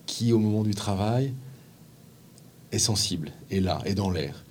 [0.06, 1.32] qui, au moment du travail,
[2.72, 4.44] est sensible, est là, est dans l'air.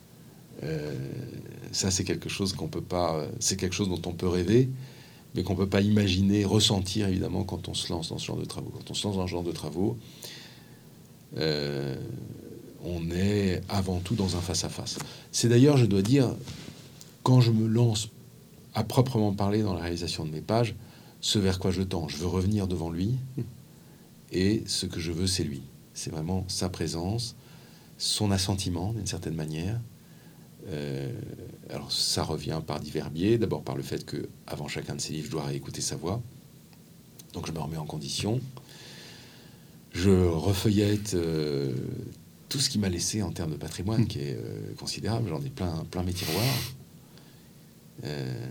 [0.63, 0.93] Euh,
[1.71, 4.69] ça, c'est quelque chose qu'on peut pas, c'est quelque chose dont on peut rêver,
[5.35, 8.45] mais qu'on peut pas imaginer, ressentir évidemment quand on se lance dans ce genre de
[8.45, 8.69] travaux.
[8.69, 9.97] Quand on se lance dans ce genre de travaux,
[11.37, 11.95] euh,
[12.83, 14.99] on est avant tout dans un face-à-face.
[15.31, 16.35] C'est d'ailleurs, je dois dire,
[17.23, 18.09] quand je me lance
[18.73, 20.75] à proprement parler dans la réalisation de mes pages,
[21.21, 22.07] ce vers quoi je tends.
[22.07, 23.15] Je veux revenir devant lui,
[24.31, 25.61] et ce que je veux, c'est lui.
[25.93, 27.35] C'est vraiment sa présence,
[27.97, 29.79] son assentiment d'une certaine manière.
[30.69, 31.11] Euh,
[31.69, 33.37] alors ça revient par divers biais.
[33.37, 36.21] D'abord par le fait que avant chacun de ces livres, je dois réécouter sa voix.
[37.33, 38.39] Donc je me remets en condition.
[39.91, 41.73] Je refeuillette euh,
[42.49, 45.29] tout ce qui m'a laissé en termes de patrimoine, qui est euh, considérable.
[45.29, 46.73] J'en ai plein, plein mes tiroirs.
[48.05, 48.47] Euh,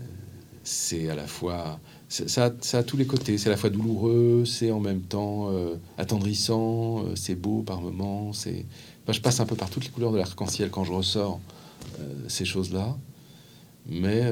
[0.63, 3.37] c'est à la fois ça, a tous les côtés.
[3.37, 7.81] C'est à la fois douloureux, c'est en même temps euh, attendrissant, euh, c'est beau par
[7.81, 8.33] moments.
[8.33, 8.65] C'est,
[9.09, 11.39] je passe un peu par toutes les couleurs de l'arc-en-ciel quand je ressors
[12.27, 12.97] ces choses-là.
[13.87, 14.23] Mais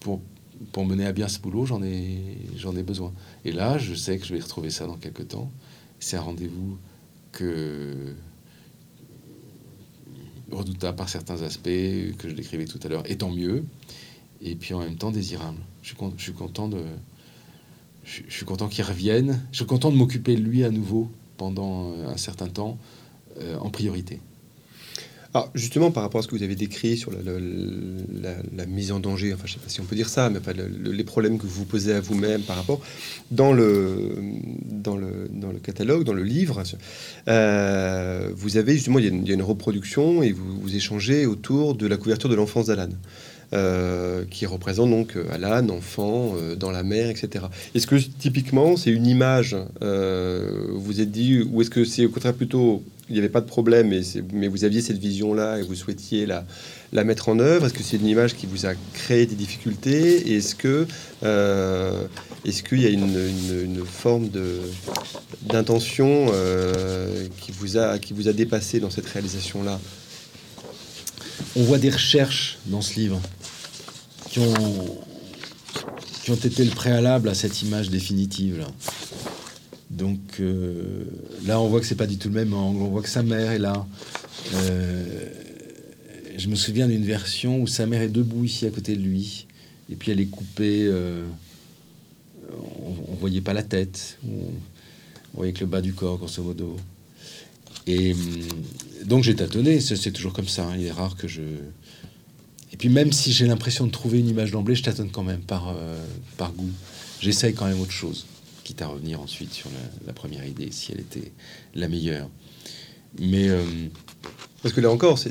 [0.00, 0.20] pour,
[0.72, 2.20] pour mener à bien ce boulot, j'en ai,
[2.56, 3.12] j'en ai besoin.
[3.44, 5.50] Et là, je sais que je vais retrouver ça dans quelques temps.
[6.00, 6.76] C'est un rendez-vous
[7.32, 8.12] que
[10.50, 11.68] redoutable par certains aspects
[12.18, 13.64] que je décrivais tout à l'heure, et tant mieux
[14.42, 15.58] et puis en même temps désirable.
[15.82, 15.88] Je
[16.18, 16.78] suis, content de,
[18.04, 19.40] je, suis content qu'il revienne.
[19.52, 22.78] Je suis content de m'occuper de lui à nouveau pendant euh, un certain temps
[23.40, 24.20] euh, en priorité.
[25.32, 29.32] Alors justement, par rapport à ce que vous avez décrit sur la, mise en danger,
[29.32, 30.40] enfin je ne sais pas si on peut dire ça, mais
[30.82, 32.80] les problèmes que vous posez à vous-même par rapport
[33.30, 34.16] dans le,
[35.62, 36.64] catalogue, dans le livre,
[37.28, 41.96] euh, vous avez justement, il y, a une, reproduction et vous échangez autour de la
[41.96, 42.88] couverture de l'enfance d'Alan.
[43.52, 47.46] Euh, qui représente donc euh, Alan, enfant, euh, dans la mer, etc.
[47.74, 52.34] Est-ce que typiquement c'est une image, vous êtes dit, ou est-ce que c'est au contraire
[52.34, 56.26] plutôt, il n'y avait pas de problème, mais, vous aviez cette vision-là et vous souhaitiez
[56.26, 56.44] la,
[57.02, 57.66] mettre en œuvre?
[57.66, 60.36] Est-ce que c'est une image qui vous a créé des difficultés?
[60.36, 60.86] Est-ce que
[62.44, 64.28] est-ce qu'il y a une, forme
[65.42, 66.26] d'intention
[67.40, 67.50] qui
[68.00, 69.80] qui vous a dépassé dans cette réalisation-là?
[71.56, 73.20] On voit des recherches dans ce livre
[74.30, 74.98] qui ont,
[76.22, 78.58] qui ont été le préalable à cette image définitive.
[78.58, 78.68] Là.
[79.90, 81.04] Donc euh,
[81.44, 82.80] là, on voit que c'est pas du tout le même angle.
[82.80, 83.86] On voit que sa mère est là.
[84.54, 85.28] Euh,
[86.38, 89.46] je me souviens d'une version où sa mère est debout ici à côté de lui,
[89.90, 90.84] et puis elle est coupée.
[90.84, 91.26] Euh,
[93.08, 94.18] on, voyait pas la tête.
[94.26, 94.52] On,
[95.34, 96.76] voyait que le bas du corps, grosso modo.
[97.86, 98.48] Et hum,
[99.04, 99.80] donc j'ai tâtonné.
[99.80, 100.66] C'est toujours comme ça.
[100.66, 100.76] Hein.
[100.78, 101.42] Il est rare que je
[102.80, 105.68] puis même si j'ai l'impression de trouver une image d'emblée, je tâtonne quand même par,
[105.68, 106.02] euh,
[106.38, 106.70] par goût.
[107.20, 108.26] J'essaye quand même autre chose,
[108.64, 109.68] quitte à revenir ensuite sur
[110.06, 111.30] la, première idée, si elle était
[111.74, 112.30] la meilleure.
[113.18, 113.50] Mais...
[113.50, 113.62] Euh,
[114.62, 115.30] Parce que là encore, c'est...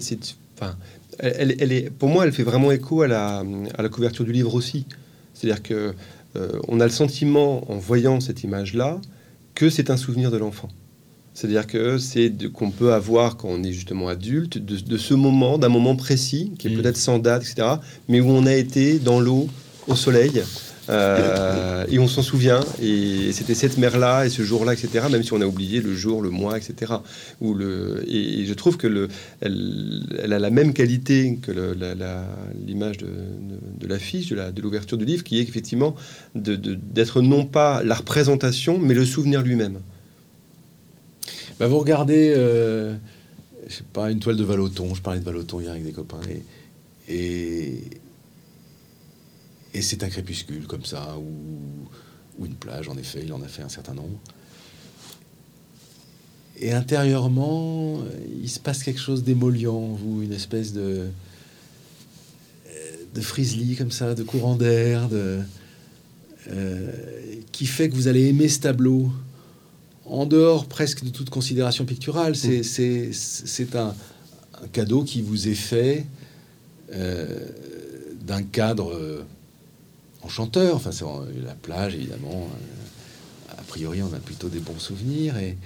[0.56, 0.78] Enfin,
[1.18, 3.44] elle, est, pour moi, elle fait vraiment écho à la,
[3.74, 4.86] à la couverture du livre aussi.
[5.34, 5.96] C'est-à-dire que
[6.36, 9.02] euh, on a le sentiment, en voyant cette image-là,
[9.56, 10.70] que c'est un souvenir de l'enfant.
[11.40, 15.70] C'est-à-dire que c'est qu'on peut avoir quand on est justement adulte, de, ce moment, d'un
[15.70, 16.82] moment précis, qui est mm.
[16.82, 17.76] peut-être sans date, etc.,
[18.10, 19.48] mais où on a été dans l'eau,
[19.88, 20.44] au soleil,
[20.90, 22.62] Euh, et on s'en souvient.
[22.82, 25.06] Et c'était cette mer-là et ce jour-là, etc.
[25.12, 26.94] Même si on a oublié le jour, le mois, etc.
[27.42, 29.08] Ou le, et, je trouve que le,
[29.40, 31.52] elle, a la même qualité que
[32.66, 33.08] l'image de,
[33.80, 35.96] de, l'affiche, de l'ouverture du livre, qui est effectivement
[36.34, 39.80] d'être non pas la représentation, mais le souvenir lui-même.
[41.60, 42.96] Bah vous regardez, euh,
[43.68, 44.96] je sais pas, une toile de Valoton.
[44.96, 46.22] Je parlais de Valoton hier avec des copains.
[47.10, 47.82] Et,
[49.74, 51.90] et, c'est un crépuscule comme ça, ou,
[52.38, 54.18] ou, une plage, en effet, il en a fait un certain nombre.
[56.62, 58.04] Et intérieurement,
[58.42, 61.08] il se passe quelque chose d'émollient, vous, une espèce de,
[63.14, 65.40] de frisely comme ça, de courant d'air, de,
[66.52, 66.92] euh,
[67.52, 69.12] qui fait que vous allez aimer ce tableau
[70.10, 72.36] en dehors presque de toute considération picturale.
[72.36, 73.78] C'est mm.
[73.78, 73.96] un,
[74.64, 76.06] un, cadeau qui vous est fait
[76.94, 77.46] euh,
[78.22, 79.24] d'un cadre euh,
[80.24, 80.76] enchanteur.
[80.76, 81.06] Enfin, c'est
[81.46, 82.48] la plage, évidemment.
[83.50, 85.36] a priori, on a plutôt des bons souvenirs.
[85.38, 85.58] Et,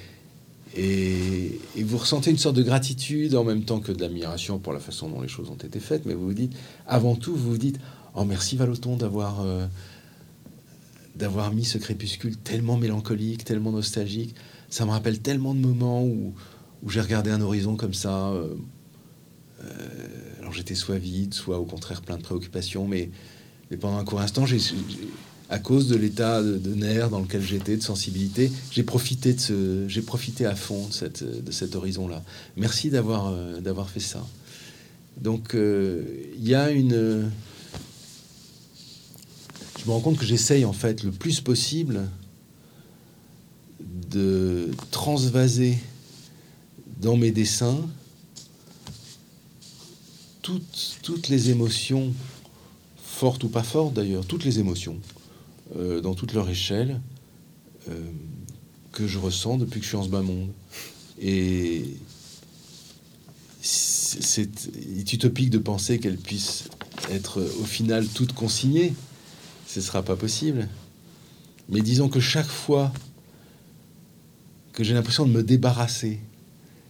[0.76, 4.80] et, vous ressentez une sorte de gratitude en même temps que de l'admiration pour la
[4.80, 6.06] façon dont les choses ont été faites.
[6.06, 6.54] Mais vous vous dites,
[6.88, 7.80] avant tout, vous vous dites,
[8.16, 9.46] oh merci Valoton d'avoir
[11.16, 14.36] d'avoir mis ce crépuscule tellement mélancolique, tellement nostalgique.
[14.70, 16.34] Ça me rappelle tellement de moments où,
[16.84, 18.30] où j'ai regardé un horizon comme ça.
[18.30, 18.56] Euh,
[19.64, 19.68] euh,
[20.40, 23.10] alors j'étais soit vide, soit au contraire plein de préoccupations, mais,
[23.70, 24.58] mais pendant un court instant, j'ai,
[25.50, 29.88] à cause de l'état de, nerfs dans lequel j'étais, de sensibilité, j'ai profité de ce,
[29.88, 32.24] j'ai profité à fond de, cette, de cet horizon-là.
[32.58, 34.26] Merci d'avoir, euh, d'avoir fait ça.
[35.22, 37.30] Donc il y a une
[39.84, 42.08] je me rends compte que j'essaye en fait le plus possible
[43.82, 45.78] de transvaser
[47.02, 47.82] dans mes dessins
[50.42, 52.14] toutes, les émotions,
[52.98, 55.00] fortes ou pas fortes d'ailleurs, toutes les émotions,
[55.78, 57.02] euh, dans toute leur échelle,
[57.90, 57.94] euh,
[58.92, 60.50] que je ressens depuis que je suis en ce bas monde.
[61.22, 61.86] Et
[63.62, 64.50] c'est
[65.14, 66.66] utopique de penser qu'elles puissent
[67.10, 68.94] être au final toutes consignées
[69.74, 70.68] ce ne sera pas possible.
[71.70, 72.92] Mais disons que chaque fois
[74.72, 76.20] que j'ai l'impression de me débarrasser,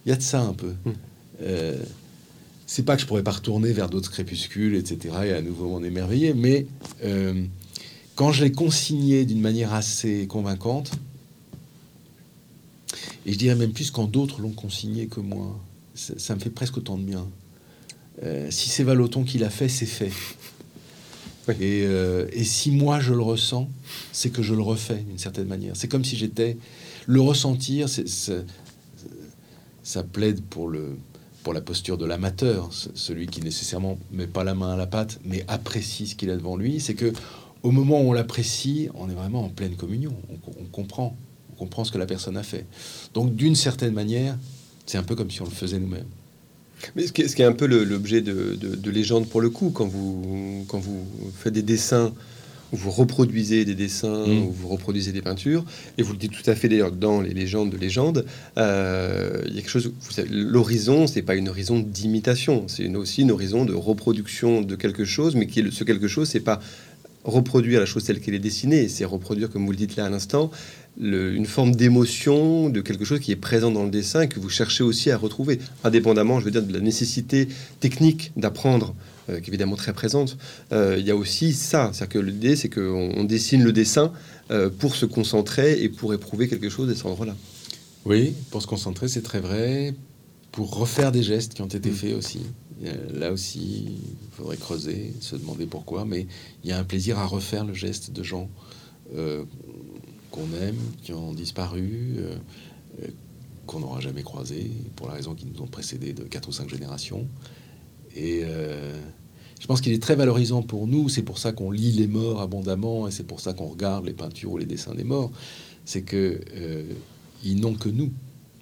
[0.06, 0.74] il y a de ça un peu.
[1.42, 1.82] Euh,
[2.68, 5.84] c'est pas que je pourrais pas retourner vers d'autres crépuscules, etc., et à nouveau m'en
[5.84, 6.66] émerveiller, mais
[7.04, 7.46] euh,
[8.16, 10.92] quand je l'ai consigné d'une manière assez convaincante,
[13.26, 15.60] et je dirais même plus quand d'autres l'ont consigné que moi,
[15.96, 17.26] ça, me fait presque autant de bien.
[18.24, 20.12] Euh, si c'est Valoton qui l'a fait, c'est fait.
[21.50, 23.68] Euh, et, si moi je le ressens,
[24.12, 25.76] c'est que je le refais d'une certaine manière.
[25.76, 26.58] C'est comme si j'étais.
[27.06, 27.88] Le ressentir,
[29.84, 30.98] ça plaide pour, le,
[31.44, 35.20] pour la posture de l'amateur, celui qui nécessairement met pas la main à la pâte,
[35.26, 36.80] mais apprécie ce qu'il a devant lui.
[36.80, 37.12] C'est que
[37.64, 40.14] au moment où on l'apprécie, on est vraiment en pleine communion.
[40.30, 41.16] On, comprend,
[41.52, 42.66] on comprend ce que la personne a fait.
[43.14, 44.38] Donc d'une certaine manière,
[44.86, 46.06] c'est un peu comme si on le faisait nous-mêmes.
[46.96, 49.50] Mais ce qui, est, ce qui est un peu l'objet de, de, légende pour le
[49.50, 51.06] coup, quand vous, quand vous
[51.38, 52.14] faites des dessins,
[52.72, 54.46] où vous reproduisez des dessins, mm.
[54.46, 55.64] où vous reproduisez des peintures,
[55.98, 58.26] et vous le dites tout à fait d'ailleurs dans les légendes de légende,
[58.58, 59.94] euh, il y a quelque chose.
[60.30, 65.36] L'horizon, c'est pas une horizon d'imitation, c'est aussi une horizon de reproduction de quelque chose,
[65.36, 66.60] mais qui est, ce quelque chose, c'est pas
[67.24, 70.10] reproduire la chose telle qu'elle est dessinée, c'est reproduire, comme vous le dites là à
[70.10, 70.52] l'instant,
[71.00, 74.50] une forme d'émotion, de quelque chose qui est présent dans le dessin et que vous
[74.50, 77.48] cherchez aussi à retrouver, indépendamment, je veux dire, de la nécessité
[77.80, 78.94] technique d'apprendre,
[79.30, 80.38] euh, qui est évidemment très présente.
[80.72, 84.12] Euh, il y a aussi ça, c'est-à-dire que l'idée, c'est qu'on dessine le dessin
[84.52, 87.36] euh, pour se concentrer et pour éprouver quelque chose à cet endroit-là.
[88.06, 89.96] Oui, pour se concentrer, c'est très vrai.
[90.52, 91.94] Pour refaire des gestes qui ont été mm.
[91.94, 92.42] faits aussi.
[93.14, 96.28] Là aussi, il faudrait creuser, se demander pourquoi, mais
[96.64, 98.50] il y a un plaisir à refaire le geste de gens
[100.34, 102.36] qu'on aime, qui ont disparu, euh,
[103.04, 103.08] euh,
[103.68, 106.70] qu'on n'aura jamais croisé pour la raison qu'ils nous ont précédé de quatre ou cinq
[106.70, 107.28] générations.
[108.16, 109.00] Et euh,
[109.62, 111.08] je pense qu'il est très valorisant pour nous.
[111.08, 114.14] C'est pour ça qu'on lit les morts abondamment et c'est pour ça qu'on regarde les
[114.14, 115.32] peintures ou les dessins des morts.
[115.86, 116.42] C'est que
[117.46, 118.12] n'ont que nous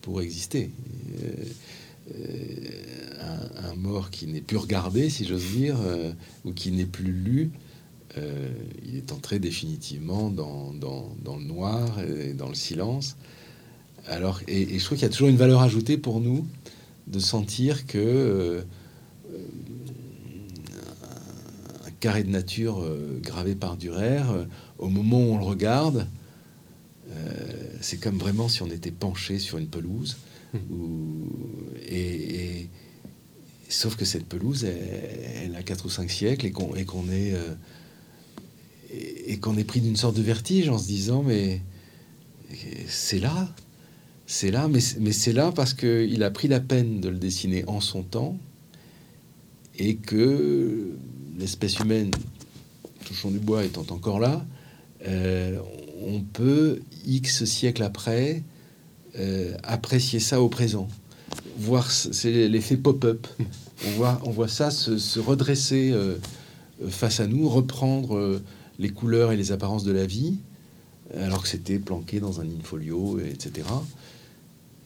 [0.01, 0.71] pour exister.
[2.09, 5.77] un, mort qui n'est plus regardé, si j'ose dire,
[6.43, 7.51] ou qui n'est plus lu,
[8.17, 8.49] euh,
[8.85, 13.15] il est entré définitivement dans, dans, le noir et dans le silence.
[14.07, 16.45] Alors, et, je trouve qu'il y a toujours une valeur ajoutée pour nous
[17.07, 18.61] de sentir que euh,
[21.87, 24.19] un carré de nature euh, gravé par Durer,
[24.77, 26.07] au moment où on le regarde,
[27.81, 30.17] c'est comme vraiment si on était penché sur une pelouse.
[30.53, 30.59] Mmh.
[31.87, 32.67] et,
[33.69, 37.35] sauf que cette pelouse, elle, a 4 ou 5 siècles et qu'on est
[38.91, 41.61] et, qu'on est pris d'une sorte de vertige en se disant mais
[42.87, 43.49] c'est là,
[44.25, 47.63] c'est là, mais, mais c'est là parce qu'il a pris la peine de le dessiner
[47.67, 48.37] en son temps
[49.77, 50.91] et que
[51.37, 52.11] l'espèce humaine,
[53.05, 54.45] touchons du bois, étant encore là,
[55.07, 55.57] euh,
[56.05, 58.43] on peut, X siècles après,
[59.17, 60.87] euh, apprécier ça au présent.
[61.57, 63.27] Voir, c'est l'effet pop-up.
[63.87, 66.17] On voit, on voit ça se, redresser euh,
[66.89, 68.39] face à nous, reprendre
[68.81, 70.35] les couleurs et les apparences de la vie,
[71.15, 73.67] alors que c'était planqué dans un infolio, etc.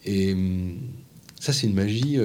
[0.05, 0.77] Et hum,
[1.39, 2.17] ça, c'est une magie,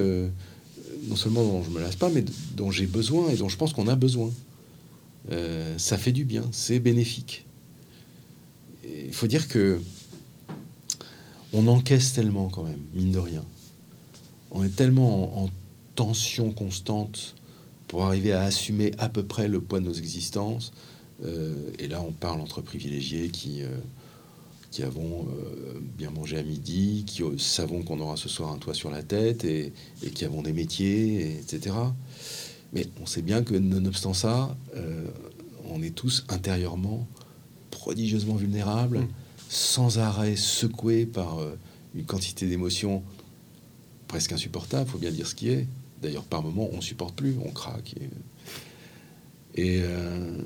[1.07, 2.23] non seulement dont je me lasse pas, mais
[2.55, 4.29] dont j'ai besoin et dont je pense qu'on a besoin.
[5.77, 7.45] ça fait du bien, c'est bénéfique
[9.11, 9.79] il faut dire que
[11.53, 13.43] on encaisse tellement quand même, mine de rien.
[14.51, 15.49] On est tellement en,
[15.93, 17.35] tension constante
[17.89, 20.71] pour arriver à assumer à peu près le poids de nos existences.
[21.23, 23.67] Euh, et là, on parle entre privilégiés qui, euh,
[24.71, 28.73] qui avons euh, bien mangé à midi, qui savons qu'on aura ce soir un toit
[28.73, 29.73] sur la tête et,
[30.13, 31.75] qui avons des métiers, etc.
[32.73, 34.55] Mais on sait bien que, nonobstant ça,
[35.69, 37.07] on est tous intérieurement
[37.81, 39.07] prodigieusement vulnérable, mm.
[39.49, 41.57] sans arrêt secoué par euh,
[41.95, 43.01] une quantité d'émotions
[44.07, 45.65] presque insupportable, faut bien dire ce qui est.
[46.01, 47.95] D'ailleurs, par moments, on supporte plus, on craque.
[49.55, 50.37] Et, euh,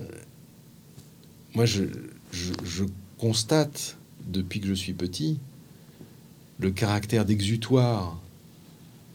[1.55, 1.83] moi, je,
[3.17, 3.97] constate,
[4.27, 5.39] depuis que je suis petit,
[6.59, 8.19] le caractère d'exutoire,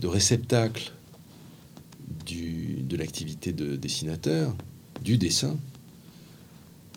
[0.01, 0.93] de réceptacle
[2.27, 4.55] de l'activité de dessinateur,
[5.03, 5.57] du dessin,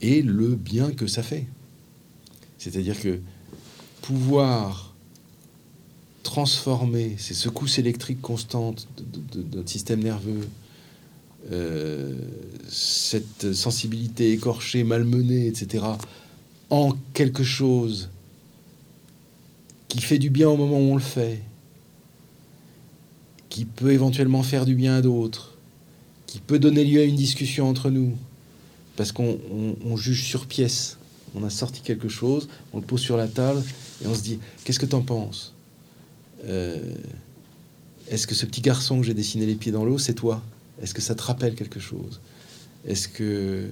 [0.02, 1.48] et le bien que ça fait.
[2.58, 3.20] C'est-à-dire que
[4.02, 4.94] pouvoir
[6.24, 10.48] transformer ces secousses électriques constantes de, notre système nerveux,
[11.52, 12.16] euh,
[12.70, 15.86] cette sensibilité écorchée, malmenée, etc.,
[16.70, 18.10] en quelque chose
[19.88, 21.42] qui fait du bien au moment où on le fait,
[23.50, 25.56] qui peut éventuellement faire du bien à d'autres,
[26.26, 28.18] qui peut donner lieu à une discussion entre nous,
[28.96, 29.38] parce qu'on
[29.96, 30.98] juge sur pièce.
[31.36, 33.64] On a sorti quelque chose, on le pose sur la table
[34.04, 35.54] et on se dit qu'est-ce que tu en penses?
[36.46, 36.80] Euh,
[38.10, 40.42] Est-ce que ce petit garçon que j'ai dessiné les pieds dans l'eau, c'est toi?
[40.82, 42.22] Est-ce que ça te rappelle quelque chose?
[42.86, 43.68] Est-ce que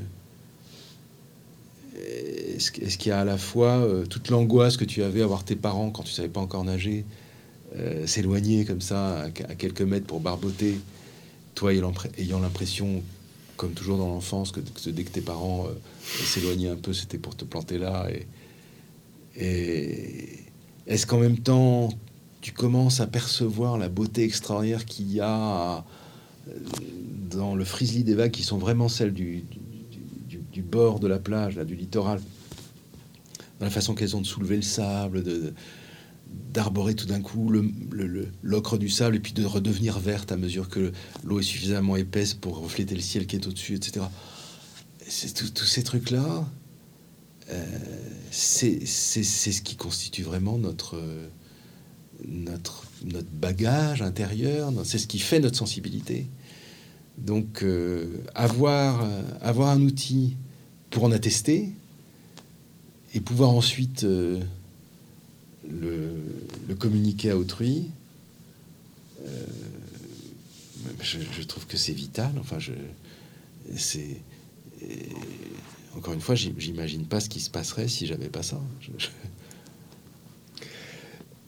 [1.98, 5.44] est-ce qu'il y a à la fois euh, toute l'angoisse que tu avais à voir
[5.44, 7.06] tes parents quand tu savais pas encore nager
[7.76, 10.78] euh, s'éloigner comme ça à, quelques mètres pour barboter,
[11.56, 13.02] toi ayant l'impression
[13.56, 15.74] comme toujours dans l'enfance, que, dès que tes parents euh,
[16.04, 18.08] s'éloignaient un peu, c'était pour te planter là.
[19.38, 20.40] Et,
[20.88, 21.94] est-ce qu'en même temps,
[22.42, 25.86] tu commences à percevoir la beauté extraordinaire qu'il y a
[27.30, 29.46] dans le frisli des vagues qui sont vraiment celles du,
[30.62, 32.22] bord de la plage, là, du littoral,
[33.60, 35.54] dans la façon qu'elles ont de soulever le sable, de,
[36.54, 37.52] d'arborer tout d'un coup
[38.42, 40.92] l'ocre du sable et puis de redevenir verte à mesure que
[41.24, 44.06] l'eau est suffisamment épaisse pour refléter le ciel qui est au-dessus, etc.
[45.08, 46.48] C'est tous ces trucs-là,
[47.50, 47.66] euh,
[48.32, 50.96] c'est ce qui constitue vraiment notre,
[52.28, 56.28] notre, notre bagage intérieur, c'est ce qui fait notre sensibilité.
[57.18, 58.06] Donc euh,
[58.36, 59.08] avoir,
[59.42, 60.36] avoir un outil
[60.90, 61.70] pour en attester
[63.14, 64.04] et pouvoir ensuite...
[64.04, 64.40] Euh,
[65.70, 67.90] le, communiquer à autrui,
[69.28, 69.46] euh,
[71.02, 72.32] je, trouve que c'est vital.
[72.40, 72.72] Enfin, je,
[73.76, 74.22] c'est
[75.96, 78.60] encore une fois, j'imagine pas ce qui se passerait si j'avais pas ça.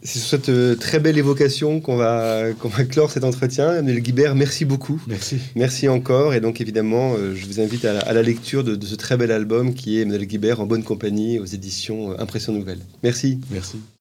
[0.04, 3.72] C'est sur cette euh, très belle évocation qu'on va, qu'on va clore cet entretien.
[3.72, 5.01] Emmanuel Guibert, merci beaucoup.
[5.08, 5.38] Merci.
[5.56, 6.34] Merci encore.
[6.34, 9.32] Et donc, évidemment, euh, je vous invite à la, lecture de, de, ce très bel
[9.32, 12.80] album qui est Emmanuel Guibert en bonne compagnie aux éditions Impression Nouvelle.
[13.01, 13.39] Merci.
[13.49, 13.78] Merci.